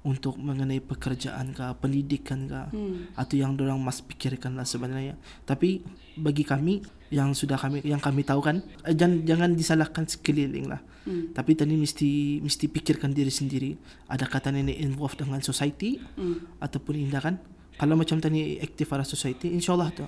untuk 0.00 0.40
mengenai 0.40 0.80
pekerjaan 0.80 1.52
ke 1.52 1.66
pendidikan 1.76 2.48
ke 2.48 2.60
Hmm. 2.72 3.12
atau 3.12 3.36
yang 3.36 3.52
orang 3.54 3.76
mas 3.76 4.00
pikirkan 4.00 4.56
lah 4.56 4.64
sebenarnya 4.64 5.12
tapi 5.44 5.84
bagi 6.16 6.40
kami 6.40 6.80
yang 7.12 7.36
sudah 7.36 7.60
kami 7.60 7.84
yang 7.84 8.00
kami 8.00 8.24
tahu 8.24 8.40
kan 8.40 8.64
eh, 8.82 8.96
jangan 8.96 9.20
jangan 9.22 9.50
disalahkan 9.52 10.08
sekeliling 10.08 10.72
lah 10.72 10.80
Hmm. 11.04 11.32
tapi 11.32 11.52
tadi 11.52 11.76
mesti 11.76 12.40
mesti 12.40 12.64
pikirkan 12.66 13.12
diri 13.12 13.28
sendiri 13.28 13.76
ada 14.06 14.24
kata 14.24 14.48
ini 14.50 14.80
involved 14.80 15.20
dengan 15.20 15.40
society 15.40 16.00
Hmm. 16.16 16.48
ataupun 16.58 16.96
indah 16.96 17.20
kan 17.20 17.36
kalau 17.76 17.92
macam 17.92 18.20
tadi 18.20 18.56
aktif 18.56 18.88
arah 18.88 19.04
society 19.04 19.52
insyaallah 19.52 19.92
tu 19.92 20.04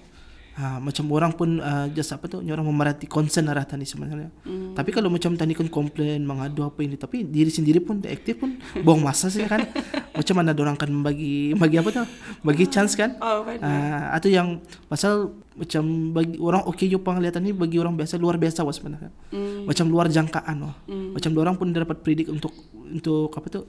ha, 0.55 0.77
macam 0.79 1.05
orang 1.11 1.33
pun 1.33 1.57
uh, 1.57 1.87
just 1.91 2.11
apa 2.11 2.27
tu 2.27 2.41
orang 2.41 2.63
memerhati 2.63 3.07
concern 3.07 3.49
arah 3.49 3.65
tadi 3.65 3.85
sebenarnya 3.85 4.29
Hmm. 4.43 4.75
tapi 4.75 4.91
kalau 4.91 5.09
macam 5.09 5.33
tadi 5.33 5.55
kan 5.55 5.69
komplain 5.69 6.23
mengadu 6.23 6.63
apa 6.63 6.83
ini 6.83 6.97
tapi 6.97 7.23
diri 7.23 7.49
sendiri 7.49 7.79
pun 7.79 8.03
tak 8.03 8.13
aktif 8.13 8.39
pun 8.39 8.59
buang 8.81 9.01
masa 9.01 9.31
saja 9.31 9.47
kan 9.47 9.65
macam 10.19 10.35
mana 10.37 10.53
orang 10.53 10.77
kan 10.77 10.91
bagi 11.01 11.55
bagi 11.55 11.77
apa 11.79 11.89
tu 11.89 12.03
bagi 12.43 12.65
chance 12.67 12.93
kan 12.95 13.17
Oh, 13.19 13.47
benar. 13.47 13.63
uh, 13.63 14.07
atau 14.17 14.29
yang 14.29 14.61
pasal 14.89 15.31
macam 15.53 15.85
bagi 16.17 16.41
orang 16.41 16.65
okey 16.65 16.89
jo 16.89 17.05
penglihatan 17.05 17.45
ni 17.45 17.53
bagi 17.53 17.77
orang 17.77 17.93
biasa 17.93 18.17
luar 18.17 18.41
biasa 18.41 18.65
was 18.65 18.81
sebenarnya 18.81 19.13
Hmm. 19.33 19.69
macam 19.69 19.85
luar 19.89 20.09
jangkaan 20.09 20.57
wah. 20.65 20.77
Hmm. 20.89 21.13
Macam 21.13 21.31
orang 21.37 21.55
pun 21.57 21.73
dapat 21.73 22.01
predict 22.01 22.33
untuk 22.33 22.53
untuk 22.73 23.33
apa 23.33 23.49
tu 23.49 23.61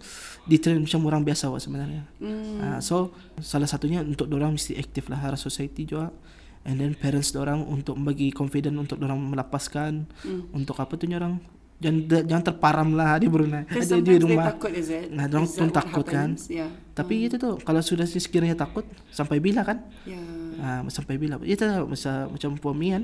di 0.43 0.59
macam 0.59 0.99
orang 1.07 1.23
biasa 1.23 1.47
wah 1.51 1.59
sebenarnya. 1.59 2.03
Hmm. 2.19 2.59
Uh, 2.59 2.79
so 2.79 3.11
salah 3.39 3.67
satunya 3.67 3.99
untuk 3.99 4.27
orang 4.31 4.55
mesti 4.55 4.75
aktif 4.75 5.07
lah 5.11 5.19
arah 5.19 5.39
society 5.39 5.83
juga. 5.83 6.11
And 6.63 6.79
then 6.79 6.95
parents 6.95 7.35
orang 7.35 7.67
untuk 7.67 7.99
bagi 7.99 8.31
confident 8.31 8.79
untuk 8.79 9.03
orang 9.03 9.19
melepaskan 9.19 10.07
Hmm. 10.23 10.47
untuk 10.55 10.79
apa 10.79 10.95
tu 10.95 11.11
orang 11.11 11.43
jangan 11.83 12.23
jangan 12.23 12.43
terparam 12.47 12.89
lah 12.95 13.19
di 13.19 13.27
Brunei 13.27 13.67
ada 13.67 13.99
di 13.99 14.15
rumah. 14.15 14.55
takut 14.55 14.71
is 14.71 14.87
it? 14.87 15.11
Nah, 15.11 15.27
dorang 15.27 15.43
Is 15.43 15.59
pun 15.59 15.67
takut 15.67 16.05
kan. 16.07 16.31
happens? 16.31 16.47
Yeah. 16.47 16.71
Tapi 16.95 17.27
itu 17.27 17.35
tu 17.35 17.59
kalau 17.59 17.83
sudah 17.83 18.07
sekiranya 18.07 18.55
takut 18.55 18.87
sampai 19.11 19.43
bila 19.43 19.67
kan? 19.67 19.83
Yeah. 20.07 20.23
Ah, 20.63 20.79
sampai 20.87 21.19
bila? 21.19 21.35
Itu 21.43 21.67
masa 21.83 22.31
macam 22.31 22.55
puami 22.55 22.95
kan. 22.95 23.03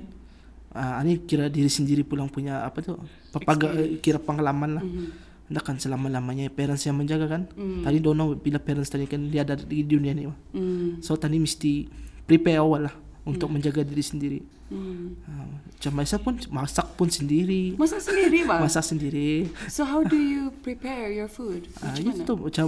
Ah, 0.72 1.04
ini 1.04 1.20
kira 1.20 1.52
diri 1.52 1.68
sendiri 1.68 2.08
pulang 2.08 2.32
punya 2.32 2.64
apa 2.64 2.80
tu? 2.80 2.96
Papaga 3.36 3.76
kira 4.00 4.16
pengalaman 4.16 4.80
lah. 4.80 4.86
Mhm. 4.86 5.28
Dah 5.50 5.66
kan 5.66 5.76
selama-lamanya 5.76 6.48
parents 6.48 6.86
yang 6.88 6.96
menjaga 6.96 7.26
kan. 7.26 7.50
Mm. 7.58 7.82
Tadi 7.82 7.98
don't 7.98 8.14
know 8.16 8.38
bila 8.38 8.62
parents 8.62 8.94
tadi 8.94 9.10
kan 9.10 9.34
dia 9.34 9.42
ada 9.42 9.58
di 9.58 9.82
dunia 9.82 10.14
ni. 10.14 10.30
Hmm. 10.30 11.02
So 11.02 11.18
tadi 11.18 11.42
mesti 11.42 11.90
prepare 12.30 12.62
awal 12.62 12.86
lah 12.86 13.09
untuk 13.22 13.48
menjaga 13.48 13.82
diri 13.82 14.02
sendiri. 14.02 14.40
Hmm. 14.70 15.18
Ah, 15.24 15.50
macam 15.50 15.92
Maisa 15.94 16.16
pun 16.16 16.38
masak 16.50 16.88
pun 16.94 17.08
sendiri. 17.08 17.74
Masak 17.74 18.00
sendiri 18.00 18.44
bang. 18.50 18.62
Masak 18.62 18.86
sendiri. 18.86 19.50
So 19.66 19.82
how 19.82 20.02
do 20.02 20.16
you 20.16 20.54
prepare 20.60 21.10
your 21.10 21.28
food? 21.28 21.66
Ah, 21.80 21.90
Macam 21.90 22.04
itu 22.06 22.22
tu 22.24 22.36
macam 22.36 22.68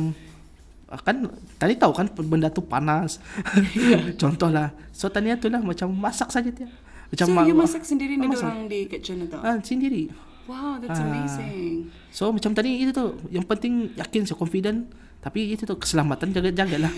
kan 0.91 1.15
tadi 1.55 1.74
tahu 1.75 1.93
kan 1.93 2.06
benda 2.19 2.49
tu 2.49 2.60
panas. 2.60 3.21
Contoh 4.21 4.49
lah. 4.49 4.73
So 4.91 5.08
tadi 5.08 5.30
tu 5.38 5.47
lah 5.47 5.62
macam 5.62 5.88
masak 5.89 6.30
saja 6.30 6.49
dia. 6.49 6.67
Macam 7.08 7.25
so 7.25 7.32
ma- 7.32 7.43
you 7.43 7.54
masak 7.54 7.84
sendiri 7.84 8.15
ni 8.15 8.25
masak. 8.25 8.45
orang 8.45 8.65
di 8.65 8.88
kitchen 8.88 9.23
atau? 9.25 9.39
Ah, 9.39 9.60
sendiri. 9.60 10.10
Wow, 10.45 10.80
that's 10.80 10.97
Ah. 10.97 11.06
amazing. 11.06 11.91
So 12.10 12.28
macam 12.30 12.52
tadi 12.52 12.82
itu 12.82 12.91
tu 12.91 13.13
yang 13.30 13.43
penting 13.43 13.93
yakin 13.93 14.25
so 14.25 14.34
confident 14.34 14.89
tapi 15.21 15.54
itu 15.54 15.63
tu 15.63 15.75
keselamatan 15.75 16.34
jaga-jagalah. 16.34 16.89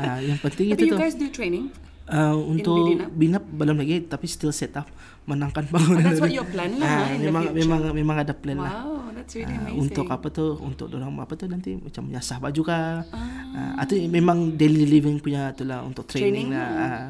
ah, 0.00 0.18
yang 0.18 0.40
penting 0.40 0.72
itu 0.72 0.86
you 0.86 0.92
tu. 0.92 0.98
guys 0.98 1.12
do 1.12 1.28
training? 1.28 1.68
Uh, 2.06 2.38
untuk 2.38 2.86
Binap? 2.86 3.10
binap 3.10 3.44
belum 3.44 3.76
lagi 3.76 3.98
tapi 4.00 4.24
still 4.24 4.50
set 4.50 4.70
up 4.72 4.86
menangkan 5.24 5.66
bangunan. 5.66 5.98
Oh, 5.98 6.06
that's 6.06 6.22
what 6.22 6.30
your 6.30 6.46
plan 6.46 6.78
lah, 6.78 6.86
Ah, 7.02 7.10
the 7.10 7.26
memang 7.26 7.50
memang 7.50 7.80
memang 7.90 8.16
ada 8.22 8.30
plan 8.30 8.54
lah. 8.56 8.78
Wow, 8.80 9.10
that's 9.10 9.34
really 9.34 9.50
Ah, 9.50 9.58
amazing. 9.60 9.82
untuk 9.82 10.06
apa 10.06 10.26
tu 10.28 10.54
untuk 10.56 10.86
orang 10.88 11.10
apa 11.16 11.34
tu 11.34 11.44
nanti 11.44 11.74
macam 11.74 12.06
menyasah 12.06 12.38
baju 12.38 12.62
kah 12.62 13.02
Ah. 13.10 13.74
Ah, 13.74 13.82
atau 13.82 13.98
memang 13.98 14.54
daily 14.54 14.86
living 14.86 15.18
punya 15.18 15.50
tu 15.50 15.62
lah 15.62 15.82
untuk 15.82 16.06
training, 16.06 16.46
Training 16.46 16.48
lah. 16.54 16.68
Ah. 16.70 17.06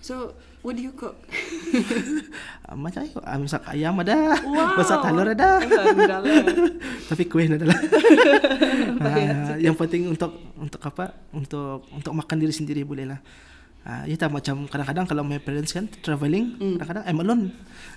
So, 0.00 0.32
what 0.60 0.72
do 0.72 0.80
you 0.80 0.94
cook? 0.94 1.18
Macam 2.70 3.00
ayo 3.02 3.18
ah, 3.20 3.36
masak 3.36 3.62
ayam 3.66 3.98
ada 3.98 4.16
Wow. 4.40 4.76
masak 4.76 4.98
telur 5.00 5.26
ada 5.26 5.50
tapi 7.08 7.22
kuih 7.24 7.48
ada 7.48 7.64
lah 7.64 7.80
Ah, 8.98 9.56
yang 9.56 9.74
penting 9.74 10.08
untuk 10.08 10.32
untuk 10.54 10.80
apa 10.80 11.16
untuk 11.30 11.84
untuk 11.90 12.12
makan 12.12 12.36
diri 12.38 12.50
sendiri 12.50 12.82
boleh 12.82 13.04
lah 13.04 13.20
Ah, 13.80 14.04
ya 14.04 14.14
tak 14.14 14.28
macam 14.28 14.68
kadang-kadang 14.68 15.06
kalau 15.06 15.22
my 15.22 15.38
parents 15.38 15.72
kan 15.72 15.88
traveling 15.98 16.52
Mm. 16.54 16.76
kadang-kadang 16.76 17.04
I'm 17.04 17.18
alone 17.18 17.44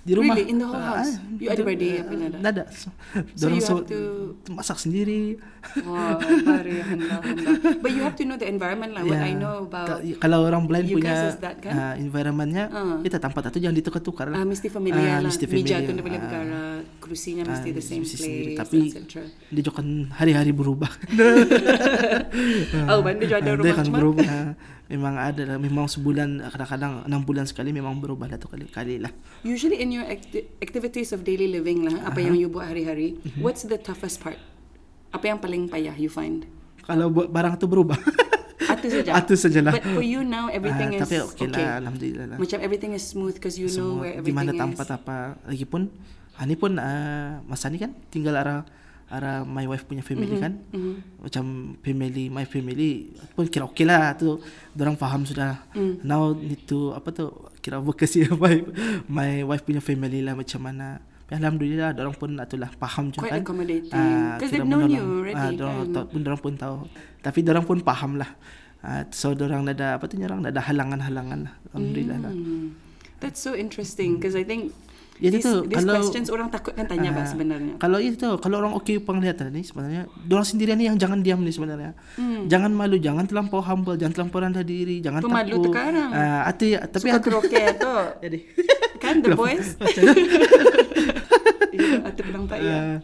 di 0.02 0.14
rumah 0.14 0.34
Really? 0.34 0.48
In 0.48 0.58
the 0.58 0.66
whole 0.66 0.80
Ah, 0.80 1.04
house? 1.04 1.20
ah, 1.20 1.36
You 1.36 1.48
ada 1.48 1.62
beradik 1.62 1.92
ah, 1.92 2.00
apa 2.00 2.14
nada? 2.16 2.38
tak 2.40 2.52
ada 2.54 2.64
so, 2.72 2.88
So 3.36 3.46
you 3.50 3.60
so, 3.60 3.76
have 3.76 3.92
to- 3.92 4.32
masak 4.50 4.78
sendiri 4.80 5.36
Wow. 5.78 6.18
But 7.78 7.92
you 7.92 8.02
have 8.02 8.16
to 8.16 8.24
know 8.24 8.34
the 8.34 8.48
environment 8.48 8.94
lah. 8.94 9.04
What 9.04 9.14
Ya. 9.14 9.28
I 9.28 9.36
know 9.36 9.62
about 9.64 10.02
Ka- 10.02 10.02
kalau 10.20 10.42
orang 10.44 10.64
blind 10.64 10.88
you 10.88 10.98
punya 10.98 11.12
guys 11.12 11.28
is 11.30 11.40
that 11.40 11.60
kan? 11.60 11.70
ah, 11.72 11.94
environmentnya 11.96 12.66
Ah. 12.68 12.98
kita 13.00 13.20
tempat 13.20 13.52
itu 13.52 13.60
jangan 13.60 13.76
ditukar-tukar 13.76 14.26
lah 14.28 14.38
Ah, 14.38 14.46
mesti 14.48 14.68
familiar 14.68 15.04
Ah, 15.04 15.20
lah. 15.20 15.28
mesti 15.28 15.44
Meja 15.44 15.52
familiar. 15.76 15.80
tu 15.82 15.92
dia 15.92 16.02
boleh 16.02 16.16
Ah. 16.16 16.24
bergerak, 16.24 16.80
kerusinya 17.00 17.44
mesti 17.46 17.68
Ah, 17.68 17.74
the 17.74 17.84
same 17.84 18.02
mesti 18.02 18.16
sendiri. 18.16 18.44
place, 18.48 18.60
Tapi- 18.64 18.92
dia 19.50 19.62
juga 19.62 19.82
hari-hari 20.14 20.52
berubah 20.52 20.92
Oh, 22.90 23.00
bandar 23.02 23.22
juga 23.22 23.38
ada 23.38 23.46
Ah, 23.46 23.56
rumah 23.56 23.66
dia 23.68 23.74
kan 23.76 23.88
berubah 23.88 24.26
Ah, 24.26 24.52
memang 24.92 25.16
ada 25.16 25.42
lah 25.46 25.58
memang 25.58 25.88
sebulan 25.88 26.44
kadang-kadang 26.46 27.08
enam 27.08 27.22
bulan 27.22 27.46
sekali 27.46 27.72
memang 27.72 27.96
berubah 27.96 28.28
lah 28.28 28.36
tu 28.36 28.46
kali-kali 28.46 29.00
lah 29.00 29.10
Usually 29.42 29.80
in 29.80 29.90
your 29.90 30.04
acti- 30.04 30.52
activities 30.60 31.10
of 31.10 31.24
daily 31.24 31.48
living 31.48 31.82
lah, 31.82 32.04
apa 32.04 32.20
yang 32.20 32.36
you 32.36 32.46
buat 32.46 32.68
hari-hari, 32.68 33.16
Mhm. 33.18 33.40
what's 33.40 33.64
the 33.64 33.80
toughest 33.80 34.20
part? 34.20 34.36
Apa 35.10 35.26
yang 35.26 35.40
paling 35.40 35.66
payah 35.66 35.96
you 35.96 36.08
find? 36.08 36.44
kalau 36.82 37.08
buat 37.08 37.28
barang 37.28 37.56
tu 37.56 37.66
berubah 37.66 37.96
Itu 38.62 38.90
saja. 38.90 39.14
Itu 39.16 39.34
sajalah. 39.36 39.74
But 39.74 39.86
for 39.92 40.02
you 40.02 40.22
now, 40.24 40.50
everything 40.50 40.90
Ah, 40.92 40.98
is 40.98 41.02
tapi 41.04 41.16
okay, 41.22 41.46
lah 41.46 41.78
alhamdulillah 41.78 42.26
lah 42.26 42.38
Macam 42.42 42.58
everything 42.58 42.92
is 42.92 43.06
smooth 43.06 43.38
because 43.38 43.54
you 43.54 43.70
know 43.70 43.78
semua 43.94 44.02
where 44.02 44.18
di 44.18 44.34
mana 44.34 44.50
everything 44.50 44.74
tempat 44.74 44.88
is. 44.88 44.98
apa 44.98 45.16
lagipun 45.46 45.82
ah, 46.34 46.44
ni 46.44 46.56
pun 46.56 46.72
ah, 46.76 47.46
masa 47.46 47.70
ni 47.70 47.78
kan 47.78 47.94
tinggal 48.08 48.34
arah 48.34 48.66
arah 49.12 49.44
my 49.44 49.68
wife 49.68 49.84
punya 49.84 50.00
family 50.00 50.40
kan 50.40 50.56
Mhm. 50.72 51.20
macam 51.20 51.44
family 51.78 52.26
my 52.28 52.46
family 52.46 53.12
pun 53.32 53.46
kira 53.46 53.68
okey 53.68 53.84
lah 53.84 54.16
tu 54.16 54.40
orang 54.74 54.96
faham 54.96 55.22
sudah 55.22 55.68
Mm. 55.72 56.00
now 56.02 56.32
need 56.32 56.64
to 56.64 56.96
apa 56.96 57.12
tu 57.12 57.28
kira 57.60 57.78
advocacy 57.78 58.24
my 58.40 58.64
my 59.06 59.32
wife 59.44 59.62
punya 59.62 59.80
family 59.80 60.20
lah 60.20 60.34
macam 60.34 60.62
mana 60.62 61.04
Tapi 61.22 61.40
alhamdulillah 61.40 61.96
orang 61.96 62.12
pun 62.14 62.36
itulah 62.36 62.68
faham 62.74 63.08
juga 63.08 63.24
Quite 63.24 63.32
kan 63.32 63.42
accommodating. 63.42 63.96
Ah, 63.96 64.36
'Cause 64.36 64.52
kira 64.52 64.52
they've 64.52 64.68
known 64.68 64.88
you 64.90 65.00
already, 65.00 65.36
Ah, 65.38 65.52
dorang 65.54 65.76
kan? 65.88 66.04
pun 66.06 66.20
orang 66.22 66.40
pun 66.40 66.54
tahu 66.56 66.76
tapi 67.20 67.40
orang 67.46 67.64
pun 67.64 67.78
faham 67.82 68.12
lah 68.16 68.32
Ah, 68.82 69.06
so 69.12 69.32
orang 69.32 69.64
ada 69.66 69.96
apa 69.96 70.08
tu 70.08 70.20
orang 70.20 70.42
ada 70.42 70.60
halangan-halangan 70.60 71.40
lah 71.46 71.54
alhamdulillah 71.70 72.18
lah 72.20 72.34
Hmm. 72.34 72.76
That's 73.22 73.38
so 73.38 73.54
interesting 73.54 74.18
because 74.18 74.34
I 74.34 74.42
think 74.42 74.74
Ya, 75.22 75.30
these, 75.30 75.40
itu 75.40 75.64
these 75.64 75.78
kalau- 75.78 75.94
questions 75.96 76.28
orang 76.28 76.50
takut 76.50 76.74
kan 76.74 76.84
tanya 76.84 77.12
bah 77.12 77.22
Ah, 77.22 77.24
sebenarnya. 77.24 77.74
Kalau 77.78 77.98
itu 77.98 78.36
kalau 78.38 78.58
orang 78.58 78.76
okey 78.76 79.00
penglihatan 79.00 79.50
ni 79.50 79.62
sebenarnya 79.62 80.10
orang 80.10 80.44
sendirian 80.44 80.76
ni 80.76 80.84
yang 80.84 80.98
jangan 80.98 81.22
diam 81.22 81.40
ni 81.40 81.50
sebenarnya. 81.50 81.94
Hmm. 82.18 82.48
Jangan 82.48 82.72
malu, 82.72 82.98
jangan 82.98 83.24
terlampau 83.24 83.62
humble, 83.62 83.96
jangan 83.96 84.12
terlampau 84.12 84.40
rendah 84.40 84.64
diri, 84.64 84.98
jangan 84.98 85.22
Pemalu 85.22 85.56
takut. 85.56 85.64
sekarang. 85.70 86.10
Ah, 86.10 86.42
hati 86.44 86.74
tapi 86.74 87.06
Suka 87.06 87.14
hati 87.14 87.24
keroke 87.24 87.62
tu. 87.78 87.96
jadi. 88.26 88.38
Kan 88.98 89.22
the 89.22 89.32
boys? 89.32 89.76
Atau 92.04 92.22
kurang 92.24 92.46
tak 92.46 92.60
ya. 92.60 93.00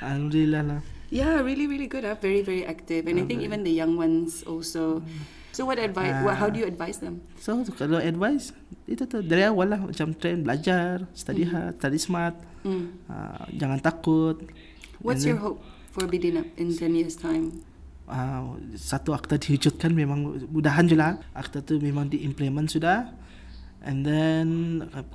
Ah, 0.00 0.08
Alhamdulillah 0.08 0.62
lah. 0.64 0.80
Yeah, 1.10 1.42
really, 1.42 1.66
really 1.66 1.86
good. 1.86 2.02
Uh, 2.02 2.14
very, 2.14 2.40
very 2.40 2.62
active. 2.62 3.04
And 3.04 3.18
I 3.18 3.22
think 3.24 3.42
even 3.42 3.60
the 3.60 3.70
young 3.70 3.94
ones 3.94 4.42
also. 4.42 5.02
So 5.50 5.66
what 5.66 5.82
advice? 5.82 6.14
What, 6.22 6.38
how 6.38 6.48
do 6.48 6.62
you 6.62 6.66
advise 6.66 7.02
them? 7.02 7.26
So 7.42 7.62
kalau 7.74 7.98
advice 7.98 8.54
itu 8.86 9.06
tu 9.06 9.22
dari 9.22 9.46
awal 9.46 9.74
lah 9.74 9.80
macam 9.82 10.14
train 10.14 10.46
belajar, 10.46 11.06
study 11.14 11.46
hard, 11.46 11.78
study 11.82 11.98
smart. 11.98 12.34
Mm. 12.62 12.86
Ah, 13.10 13.44
jangan 13.54 13.78
takut. 13.82 14.38
What's 15.02 15.26
And 15.26 15.34
your 15.34 15.40
hope 15.40 15.58
for 15.90 16.06
Bidinap 16.06 16.54
in 16.60 16.70
10 16.70 16.94
years 16.94 17.16
time? 17.18 17.66
uh, 18.10 18.58
satu 18.74 19.14
akta 19.14 19.38
diwujudkan 19.38 19.94
memang 19.94 20.42
mudahan 20.50 20.84
je 20.90 20.98
lah 20.98 21.16
akta 21.30 21.62
tu 21.62 21.78
memang 21.78 22.10
diimplement 22.10 22.66
sudah 22.66 23.14
And 23.80 24.04
then 24.04 24.48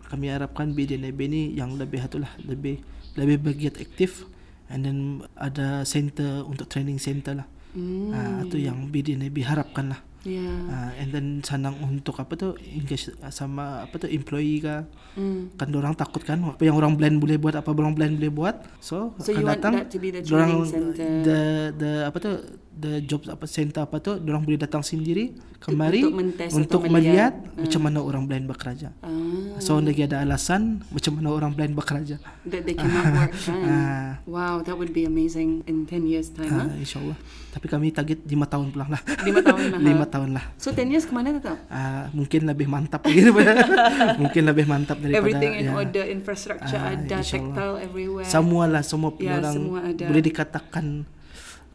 kami 0.10 0.34
harapkan 0.34 0.74
BDNB 0.74 1.20
ni 1.30 1.54
yang 1.54 1.78
lebih 1.78 2.02
itulah 2.02 2.34
lebih 2.42 2.82
lebih 3.14 3.38
bergiat 3.38 3.78
aktif 3.78 4.26
and 4.74 4.82
then 4.82 4.98
ada 5.38 5.86
center 5.86 6.42
untuk 6.50 6.66
training 6.74 6.98
center 6.98 7.46
lah. 7.46 7.48
Mm. 7.78 8.10
Ah 8.10 8.42
itu 8.42 8.58
yang 8.58 8.90
BDNB 8.90 9.38
harapkan 9.46 9.94
lah. 9.94 10.02
Yeah. 10.26 10.58
Uh, 10.66 10.92
and 10.98 11.10
then 11.14 11.28
senang 11.40 11.78
untuk 11.80 12.18
apa 12.18 12.34
tu 12.34 12.58
engage 12.66 13.14
sama 13.30 13.86
apa 13.86 13.96
tu 13.96 14.10
employee 14.10 14.58
ke 14.60 14.76
Mm. 15.16 15.56
kan 15.56 15.72
orang 15.72 15.96
takut 15.96 16.20
kan 16.20 16.44
apa 16.44 16.60
yang 16.60 16.76
orang 16.76 17.00
blind 17.00 17.24
boleh 17.24 17.40
buat 17.40 17.56
apa 17.56 17.72
orang 17.72 17.96
blind 17.96 18.20
boleh 18.20 18.28
buat 18.28 18.56
so, 18.84 19.16
So 19.16 19.32
you 19.32 19.40
akan 19.40 19.48
want 19.48 19.54
datang 19.56 19.74
that 19.80 19.88
to 19.88 19.98
be 19.98 20.12
the 20.12 20.20
training 20.20 20.68
center. 20.68 21.08
the 21.24 21.40
the 21.72 21.92
apa 22.04 22.18
tu 22.20 22.32
the 22.76 23.00
job 23.02 23.24
apa 23.26 23.46
center 23.46 23.82
apa 23.82 23.98
tu 23.98 24.12
orang 24.14 24.42
boleh 24.42 24.58
datang 24.58 24.80
sendiri 24.80 25.32
kemari 25.58 26.04
untuk 26.04 26.14
mentes 26.14 26.52
untuk 26.52 26.82
atau 26.82 26.92
melihat 26.92 27.32
melihat. 27.34 27.58
macam 27.58 27.82
mana 27.82 28.00
orang 28.00 28.24
blind 28.24 28.46
bekerja 28.46 28.90
Ah, 29.00 29.10
so 29.58 29.80
lagi 29.80 30.04
ada 30.04 30.20
alasan 30.20 30.84
macam 30.86 31.12
mana 31.14 31.30
orang 31.32 31.52
blind 31.52 31.72
bekerja 31.72 32.20
that 32.44 32.62
they 32.62 32.74
cannot 32.74 33.06
work. 33.16 33.32
Ah. 33.66 34.20
Wow, 34.26 34.60
that 34.62 34.76
would 34.76 34.92
be 34.92 35.04
amazing 35.04 35.64
in 35.66 35.84
10 35.84 36.04
years 36.06 36.30
time. 36.30 36.48
uh, 36.48 36.62
Huh? 36.62 36.70
insyaallah 36.76 37.18
tapi 37.50 37.66
kami 37.66 37.88
target 37.90 38.20
5 38.22 38.36
tahun 38.46 38.66
pulang 38.70 38.90
lah 38.90 39.00
5 39.00 39.32
tahun 39.42 39.60
lah. 39.72 39.80
ha? 39.88 40.04
5 40.04 40.14
tahun 40.14 40.30
lah 40.36 40.46
So 40.56 40.68
10 40.70 40.92
years 40.92 41.06
kemana 41.06 41.32
tetap? 41.34 41.56
Ah, 41.68 42.12
mungkin 42.12 42.44
lebih 42.44 42.68
mantap 42.68 43.02
lagi 43.02 43.24
daripada 43.24 43.52
mungkin 44.22 44.42
lebih 44.44 44.66
mantap 44.66 44.98
daripada 45.00 45.18
Everything 45.18 45.52
in 45.56 45.66
ya. 45.66 45.74
order, 45.74 46.04
infrastructure 46.06 46.76
Ah, 46.76 46.94
ada, 46.94 47.18
tactile 47.18 47.80
everywhere. 47.80 48.28
Semua 48.28 48.68
lah 48.68 48.84
semua 48.84 49.16
Ya, 49.18 49.40
orang 49.40 49.56
semua 49.56 49.80
ada. 49.82 50.04
boleh 50.06 50.22
dikatakan 50.22 50.86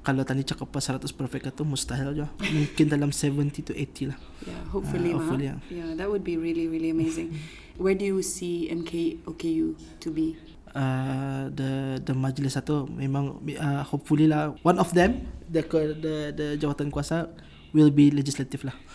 kalau 0.01 0.25
tadi 0.25 0.43
cakap 0.45 0.69
pas 0.73 0.81
100 0.81 1.05
perfect 1.13 1.45
itu 1.53 1.63
mustahil 1.63 2.17
je. 2.17 2.27
Mungkin 2.51 2.87
dalam 2.89 3.11
70 3.13 3.69
to 3.69 3.73
80 3.77 4.11
lah. 4.11 4.19
Yeah, 4.45 4.63
hopefully, 4.73 5.11
uh, 5.13 5.21
hopefully, 5.21 5.47
yeah. 5.53 5.59
yeah, 5.69 5.89
that 5.97 6.09
would 6.09 6.25
be 6.25 6.41
really, 6.41 6.67
really 6.69 6.89
amazing. 6.91 7.37
Where 7.77 7.97
do 7.97 8.05
you 8.05 8.21
see 8.21 8.69
MK 8.69 9.25
OKU 9.29 9.77
to 10.01 10.09
be? 10.09 10.37
Uh, 10.71 11.51
the 11.51 11.99
the 12.07 12.15
majlis 12.15 12.55
satu 12.55 12.87
memang 12.87 13.43
uh, 13.59 13.83
hopefully 13.83 14.31
lah 14.31 14.55
one 14.63 14.79
of 14.79 14.95
them 14.95 15.27
the 15.51 15.67
the 15.99 16.15
the 16.31 16.47
jawatan 16.63 16.95
kuasa 16.95 17.27
will 17.75 17.91
be 17.91 18.15
legislative 18.15 18.63
lah. 18.63 18.77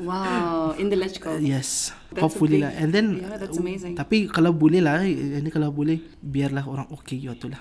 Wow, 0.00 0.76
in 0.76 0.92
the 0.92 0.96
Lechko. 0.96 1.40
yes, 1.40 1.92
That's 2.12 2.20
hopefully 2.20 2.60
big- 2.60 2.68
lah. 2.68 2.72
And 2.76 2.92
then 2.92 3.20
yeah, 3.24 3.36
that's 3.40 3.56
amazing. 3.56 3.96
Tapi 3.96 4.28
kalau 4.28 4.52
boleh 4.52 4.84
lah, 4.84 5.00
ini 5.04 5.48
kalau 5.48 5.72
boleh 5.72 6.00
biarlah 6.20 6.64
orang 6.68 6.88
okey 6.92 7.24
tu 7.40 7.48
lah. 7.48 7.60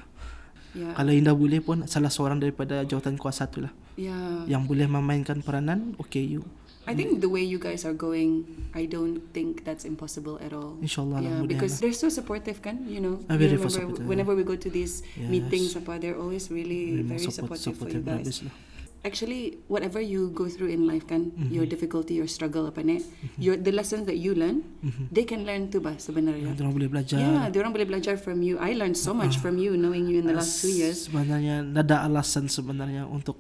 Yeah, 0.74 0.98
Kalau 0.98 1.14
indah 1.14 1.38
boleh 1.38 1.62
pun 1.62 1.86
salah 1.86 2.10
seorang 2.10 2.42
daripada 2.42 2.82
jawatan 2.82 3.14
kuasa 3.16 3.46
tu 3.46 3.62
lah 3.62 3.70
yeah. 3.94 4.42
yang 4.50 4.66
boleh 4.66 4.90
memainkan 4.90 5.46
peranan 5.46 5.94
okey 6.02 6.26
you. 6.26 6.42
I 6.84 6.92
think 6.92 7.24
the 7.24 7.32
way 7.32 7.40
you 7.40 7.64
guys 7.64 7.88
are 7.88 7.96
going, 7.96 8.44
I 8.76 8.92
don't 8.92 9.24
think 9.32 9.64
that's 9.64 9.88
impossible 9.88 10.36
at 10.44 10.52
all. 10.52 10.76
InsyaAllah 10.84 11.24
lah 11.24 11.30
Yeah, 11.32 11.40
mudah 11.40 11.56
because 11.56 11.80
they're 11.80 11.96
so 11.96 12.12
supportive, 12.12 12.60
kan? 12.60 12.84
You 12.92 13.00
know, 13.00 13.16
Ah, 13.32 13.40
you 13.40 13.48
very 13.48 13.56
remember 13.56 13.72
supportive, 13.72 14.04
whenever 14.04 14.34
we 14.36 14.44
go 14.44 14.60
to 14.60 14.68
these 14.68 15.00
Yes. 15.16 15.32
meetings, 15.32 15.80
apa, 15.80 15.96
they're 15.96 16.20
always 16.20 16.52
really 16.52 17.00
very 17.08 17.24
support, 17.24 17.56
supportive 17.56 17.80
for 17.80 17.88
you 17.88 18.04
supportive 18.04 18.28
guys. 18.28 18.44
lah. 18.44 18.56
Actually, 19.04 19.60
whatever 19.68 20.00
you 20.00 20.32
go 20.32 20.48
through 20.48 20.72
in 20.72 20.88
life, 20.88 21.04
kan, 21.04 21.36
Mm-hmm. 21.36 21.52
your 21.52 21.68
difficulty, 21.68 22.16
your 22.16 22.28
struggle, 22.28 22.64
apa 22.66 22.80
ni, 22.80 23.04
your 23.36 23.60
the 23.60 23.68
lessons 23.70 24.08
that 24.08 24.16
you 24.16 24.32
learn, 24.32 24.64
they 25.12 25.28
can 25.28 25.44
learn 25.44 25.68
too, 25.68 25.84
bah 25.84 26.00
sebenarnya. 26.00 26.56
Yang 26.56 26.64
orang 26.64 26.72
boleh 26.72 26.88
belajar. 26.88 27.20
Yeah, 27.20 27.52
dia 27.52 27.60
orang 27.60 27.76
boleh 27.76 27.84
belajar 27.84 28.16
from 28.16 28.40
you. 28.40 28.56
I 28.64 28.72
learned 28.72 28.96
so 28.96 29.12
much 29.12 29.44
from 29.44 29.60
you, 29.60 29.76
knowing 29.76 30.08
you 30.08 30.24
in 30.24 30.26
the 30.26 30.32
last 30.32 30.64
two 30.64 30.72
years. 30.72 31.12
Sebenarnya 31.12 31.68
nada 31.68 32.00
alasan 32.00 32.48
sebenarnya 32.48 33.04
untuk 33.04 33.36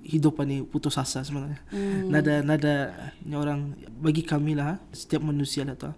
hidup 0.00 0.40
ni 0.42 0.64
putus 0.64 0.96
asa 0.96 1.20
sebenarnya. 1.20 1.60
Hmm. 1.68 2.08
Nada 2.08 2.40
nada 2.40 2.74
orang 3.36 3.76
bagi 4.00 4.24
kami 4.24 4.56
lah 4.56 4.80
setiap 4.90 5.20
manusia 5.20 5.62
lah 5.62 5.76
tu 5.76 5.92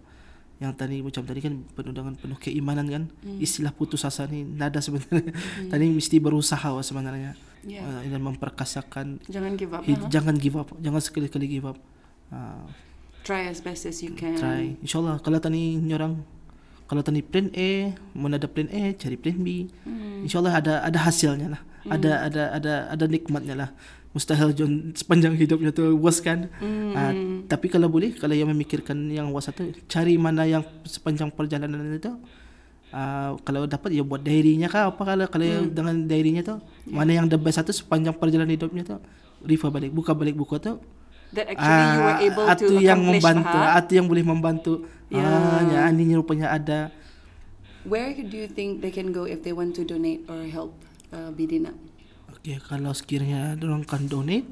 yang 0.59 0.71
tadi 0.71 1.03
macam 1.03 1.27
tadi 1.27 1.43
kan 1.43 1.55
penuh 1.75 1.91
dengan 1.91 2.15
penuh 2.15 2.39
keimanan 2.39 2.87
kan 2.87 3.03
Hmm. 3.27 3.43
istilah 3.43 3.75
putus 3.75 4.07
asa 4.07 4.27
ni 4.31 4.47
nada 4.47 4.79
sebenarnya 4.79 5.35
tadi 5.73 5.91
mesti 5.91 6.17
berusaha 6.23 6.71
sebenarnya 6.79 7.35
Yeah. 7.65 7.83
uh, 7.83 8.01
dan 8.05 8.21
memperkasakan 8.21 9.07
Jangan 9.27 9.57
give 9.57 9.73
up. 9.73 9.83
hid, 9.83 9.97
huh? 9.97 10.09
jangan 10.09 10.37
give 10.37 10.55
up 10.55 10.69
jangan 10.79 11.01
sekali-kali 11.01 11.47
give 11.49 11.65
up 11.65 11.79
uh, 12.31 12.65
Try 13.25 13.49
as 13.49 13.59
best 13.59 13.89
as 13.89 14.01
you 14.01 14.13
can. 14.13 14.37
try 14.37 14.77
insyaallah 14.79 15.17
kalau 15.19 15.41
tadi 15.41 15.77
ni 15.77 15.91
orang 15.91 16.21
kalau 16.85 17.01
tadi 17.01 17.25
plan 17.25 17.49
A 17.57 17.97
mau 18.13 18.29
ada 18.29 18.45
plan 18.45 18.69
A 18.69 18.93
cari 18.93 19.17
plan 19.17 19.37
B 19.37 19.73
Hmm. 19.83 20.23
insyaallah 20.23 20.61
ada 20.61 20.75
ada 20.81 20.99
hasilnya 21.01 21.57
lah 21.57 21.63
ada 21.85 22.13
ada 22.23 22.43
ada 22.53 22.73
ada 22.93 23.05
nikmatnya 23.09 23.57
lah 23.57 23.71
mustahil 24.13 24.53
John 24.53 24.93
sepanjang 24.93 25.35
hidupnya 25.35 25.73
tu 25.73 25.97
was 25.97 26.21
kan 26.21 26.53
Hmm. 26.61 26.93
Ah, 26.93 27.11
tapi 27.49 27.67
kalau 27.67 27.89
boleh 27.89 28.13
kalau 28.15 28.37
yang 28.37 28.47
memikirkan 28.47 29.09
yang 29.09 29.33
was 29.33 29.49
satu 29.49 29.73
cari 29.89 30.15
mana 30.15 30.45
yang 30.45 30.63
sepanjang 30.85 31.33
perjalanan 31.33 31.81
itu 31.91 32.13
Uh, 32.95 33.35
kalau 33.43 33.67
dapat 33.67 33.91
ya 33.91 34.07
buat 34.07 34.23
diary-nya 34.23 34.71
kah 34.71 34.87
apa 34.87 35.03
kalau 35.03 35.27
kalau 35.27 35.43
Hmm. 35.43 35.67
dengan 35.67 36.07
diary-nya 36.07 36.47
tu 36.47 36.63
mana 36.87 37.11
yang 37.11 37.27
the 37.27 37.35
best 37.35 37.59
satu 37.59 37.75
sepanjang 37.75 38.15
perjalanan 38.15 38.55
hidupnya 38.55 38.87
tu 38.87 39.03
refer 39.43 39.67
balik 39.67 39.91
buka 39.91 40.15
balik 40.15 40.39
buku 40.39 40.63
tu 40.63 40.79
That 41.35 41.51
actually 41.51 41.75
you 41.91 41.99
were 42.01 42.19
able 42.23 42.45
Ah, 42.47 42.55
atu 42.55 42.65
to 42.71 42.79
yang 42.79 43.03
membantu 43.03 43.51
Maha. 43.51 43.83
atu 43.83 43.93
yang 43.93 44.07
boleh 44.07 44.23
membantu 44.23 44.73
Ya. 45.11 45.27
ah 45.27 45.59
ya 45.67 45.91
ini 45.91 46.15
rupanya 46.15 46.55
ada 46.55 46.95
Where 47.83 48.15
do 48.15 48.37
you 48.39 48.47
think 48.47 48.79
they 48.79 48.89
can 48.89 49.11
go 49.11 49.27
if 49.27 49.43
they 49.43 49.51
want 49.51 49.75
to 49.75 49.83
donate 49.83 50.23
or 50.25 50.47
help 50.47 50.79
uh, 51.11 51.29
Bidina? 51.29 51.75
Okey, 52.31 52.63
kalau 52.63 52.95
sekiranya 52.95 53.59
orang 53.59 53.83
kan 53.83 54.07
donate, 54.07 54.47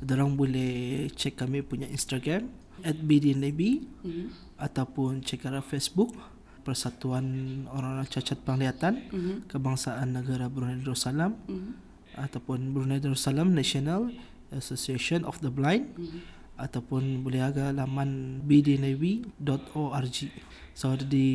orang 0.00 0.32
boleh 0.32 0.72
cek 1.10 1.34
kami 1.34 1.60
punya 1.60 1.84
Instagram 1.86 2.46
@bdnab 2.80 3.60
Mhm. 4.06 4.26
ataupun 4.56 5.20
cek 5.20 5.44
arah 5.44 5.60
Facebook 5.60 6.14
Persatuan 6.62 7.24
Orang-orang 7.68 8.06
Cacat 8.06 8.38
Penglihatan 8.40 8.94
Mhm. 9.10 9.34
Kebangsaan 9.50 10.14
Negara 10.14 10.46
Brunei 10.46 10.78
Darussalam 10.78 11.34
Mhm. 11.44 11.70
ataupun 12.16 12.72
Brunei 12.72 12.98
Darussalam 12.98 13.50
National 13.50 14.14
Association 14.50 15.26
of 15.26 15.42
the 15.42 15.50
Blind 15.50 15.90
Mhm. 15.98 16.20
ataupun 16.56 17.20
boleh 17.20 17.42
agak 17.42 17.74
laman 17.74 18.40
bdnab.org. 18.44 20.18
So 20.72 20.96
di 20.96 21.26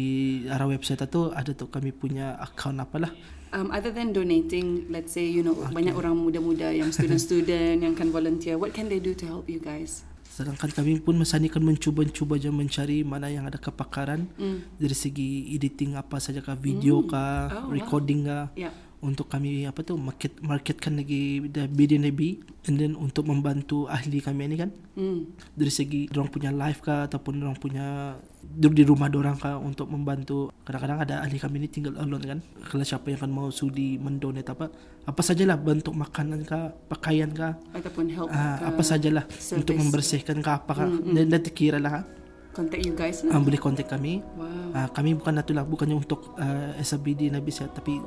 arah 0.49 0.65
website 0.65 1.03
itu 1.03 1.29
ada 1.29 1.51
tu 1.53 1.69
kami 1.69 1.93
punya 1.93 2.37
account 2.41 2.81
apalah. 2.81 3.13
Um, 3.47 3.71
other 3.71 3.95
than 3.95 4.11
donating, 4.11 4.91
let's 4.91 5.15
say 5.15 5.23
you 5.23 5.39
know 5.39 5.55
banyak 5.71 5.95
orang 5.95 6.19
muda-muda 6.19 6.67
yang 6.67 6.91
student-student 6.91 7.79
yang 7.79 7.95
kan 7.95 8.11
volunteer, 8.11 8.59
what 8.59 8.75
can 8.75 8.91
they 8.91 8.99
do 8.99 9.15
to 9.15 9.23
help 9.23 9.47
you 9.47 9.57
guys? 9.57 10.03
Sedangkan 10.37 10.69
kami 10.69 11.01
pun 11.01 11.17
masa 11.17 11.41
ni 11.41 11.49
kan 11.49 11.65
mencuba-cuba 11.65 12.37
je 12.37 12.53
mencari 12.53 13.01
mana 13.01 13.25
yang 13.25 13.49
ada 13.49 13.57
kepakaran 13.57 14.29
Mm. 14.37 14.77
dari 14.77 14.93
segi 14.93 15.29
editing 15.49 15.97
apa 15.97 16.21
saja 16.21 16.45
kah, 16.45 16.53
video 16.53 17.01
kah, 17.03 17.49
Oh, 17.49 17.57
wow. 17.65 17.73
recording 17.73 18.29
kah 18.29 18.53
Yeah. 18.53 18.69
untuk 18.97 19.25
kami 19.27 19.65
apa 19.65 19.81
tu 19.81 19.97
market 19.97 20.37
marketkan 20.39 20.93
lagi 20.95 21.41
the 21.43 21.65
BDNB 21.65 22.21
and 22.65 22.77
then 22.77 22.93
untuk 22.93 23.25
membantu 23.25 23.85
ahli 23.87 24.21
kami 24.21 24.45
ni 24.45 24.57
kan 24.57 24.69
Mm. 24.93 25.25
dari 25.53 25.73
segi 25.73 26.05
orang 26.13 26.29
punya 26.29 26.53
live 26.53 26.81
kah 26.81 27.09
ataupun 27.09 27.41
orang 27.41 27.57
punya 27.57 28.17
duduk 28.49 28.73
di 28.73 28.83
rumah 28.83 29.07
orang 29.07 29.35
kah 29.35 29.55
untuk 29.55 29.85
membantu. 29.85 30.49
Kadang-kadang 30.63 30.99
ada 30.99 31.15
ahli 31.21 31.35
kami 31.35 31.59
ni 31.59 31.67
tinggal 31.67 31.93
alone 31.95 32.23
kan. 32.23 32.39
Kalau 32.63 32.81
siapa 32.81 33.07
yang 33.07 33.19
kan 33.19 33.29
mau 33.29 33.47
sudi 33.49 33.95
mendonate 33.95 34.47
apa 34.47 34.71
apa 35.03 35.21
sajalah 35.21 35.55
bentuk 35.55 35.93
makanan 35.93 36.41
kah 36.41 36.71
pakaian 36.87 37.29
kah 37.29 37.55
Ataupun 37.71 38.07
help 38.09 38.27
ke 38.27 38.39
apa 38.63 38.81
sajalah. 38.81 39.23
service. 39.29 39.55
untuk 39.57 39.75
membersihkan 39.75 40.37
kah 40.39 40.57
apa 40.57 40.71
kah 40.73 40.87
Mm, 40.87 41.13
dan 41.13 41.25
nanti 41.29 41.49
kira 41.49 41.77
lah. 41.77 42.03
Contact 42.49 42.81
you 42.81 42.91
guys 42.91 43.21
Ah, 43.21 43.35
lah. 43.35 43.43
boleh 43.43 43.57
kontak 43.57 43.85
kami. 43.85 44.23
Wow. 44.33 44.73
Ah, 44.73 44.87
kami 44.87 45.13
bukan 45.13 45.37
itulah 45.37 45.61
bukannya 45.61 45.93
untuk 45.93 46.33
uh, 46.35 46.73
SBD 46.77 47.29
Nabi 47.29 47.49
Sihat 47.49 47.71
tapi 47.71 48.01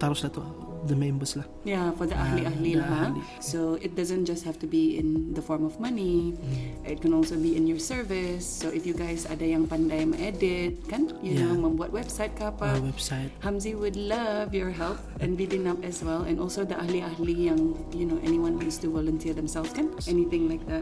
teruslah 0.00 0.32
tu 0.32 0.40
the 0.80 0.96
members 0.96 1.36
lah 1.36 1.44
Yeah, 1.60 1.92
for 1.92 2.08
the 2.08 2.16
Ah, 2.16 2.24
ahli-ahli 2.24 2.72
the 2.72 2.80
lah. 2.80 2.88
ha. 2.88 3.00
ahli. 3.12 3.20
So 3.38 3.76
it 3.78 3.92
doesn't 3.92 4.24
just 4.24 4.48
have 4.48 4.56
to 4.58 4.66
be 4.66 4.96
in 4.96 5.36
the 5.36 5.44
form 5.44 5.60
of 5.60 5.76
money. 5.76 6.32
Hmm. 6.32 6.88
It 6.88 7.04
can 7.04 7.12
also 7.12 7.36
be 7.36 7.52
in 7.52 7.68
your 7.68 7.76
service. 7.76 8.48
So 8.48 8.72
if 8.72 8.88
you 8.88 8.96
guys 8.96 9.28
ada 9.28 9.44
yang 9.44 9.68
pandai 9.68 10.08
edit, 10.16 10.80
kan, 10.88 11.12
you 11.20 11.36
Yeah. 11.36 11.52
know, 11.52 11.68
membuat 11.68 11.92
website 11.92 12.32
ke 12.32 12.48
apa. 12.48 12.64
uh, 12.64 12.80
website 12.80 13.28
Hamzi 13.44 13.76
would 13.76 13.92
love 13.92 14.56
your 14.56 14.72
help 14.72 14.96
and 15.20 15.36
bidding 15.36 15.68
up 15.68 15.76
as 15.84 16.00
well 16.00 16.24
and 16.24 16.40
also 16.40 16.64
the 16.64 16.80
ahli-ahli 16.80 17.52
yang 17.52 17.60
you 17.92 18.08
know 18.08 18.16
anyone 18.24 18.56
wants 18.56 18.80
to 18.80 18.88
volunteer 18.88 19.36
themselves 19.36 19.76
kan 19.76 19.92
anything 20.08 20.48
like 20.48 20.64
that 20.64 20.80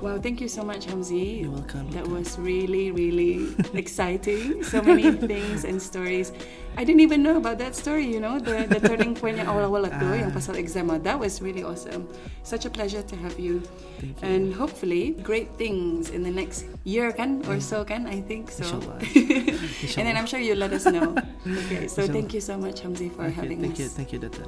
wow 0.00 0.18
thank 0.18 0.40
you 0.40 0.46
so 0.48 0.62
much 0.62 0.86
Hamzi 0.86 1.42
You're 1.42 1.50
welcome. 1.50 1.90
that 1.90 2.06
was 2.06 2.38
really 2.38 2.90
really 2.90 3.50
exciting 3.74 4.62
so 4.62 4.80
many 4.82 5.10
things 5.30 5.64
and 5.64 5.80
stories 5.82 6.32
I 6.78 6.84
didn't 6.84 7.00
even 7.00 7.22
know 7.22 7.36
about 7.36 7.58
that 7.58 7.74
story 7.74 8.06
you 8.06 8.20
know 8.20 8.38
the 8.38 8.70
the 8.70 8.78
turning 8.78 9.18
point 9.18 9.42
yang 9.42 9.50
awal-awal 9.50 9.90
tu 9.90 10.08
yang 10.14 10.30
pasal 10.30 10.54
exam 10.54 10.94
ah. 10.94 11.02
that 11.02 11.18
was 11.18 11.42
really 11.42 11.66
awesome 11.66 12.06
such 12.46 12.62
a 12.62 12.70
pleasure 12.70 13.02
to 13.02 13.14
have 13.18 13.34
you 13.42 13.58
thank 13.98 14.14
you 14.14 14.22
and 14.22 14.54
hopefully 14.54 15.18
great 15.26 15.50
things 15.58 16.14
in 16.14 16.22
the 16.22 16.30
next 16.30 16.70
year 16.86 17.10
kan 17.10 17.42
or 17.50 17.58
so 17.58 17.82
kan 17.82 18.06
I 18.06 18.22
think 18.22 18.54
so 18.54 18.62
Inshallah. 18.62 19.02
and 19.98 20.04
then 20.06 20.14
I'm 20.14 20.30
sure 20.30 20.38
you'll 20.38 20.62
let 20.62 20.70
us 20.70 20.86
know. 20.86 21.18
okay, 21.42 21.90
so 21.90 22.06
Inshallah. 22.06 22.14
thank 22.14 22.30
you 22.30 22.42
so 22.42 22.54
much, 22.54 22.86
Hamzi, 22.86 23.10
for 23.10 23.26
thank 23.26 23.34
you 23.34 23.42
having 23.42 23.58
thank 23.58 23.74
us. 23.74 23.82
you 23.82 23.88
thank 23.90 24.14
you 24.14 24.22
Data 24.22 24.46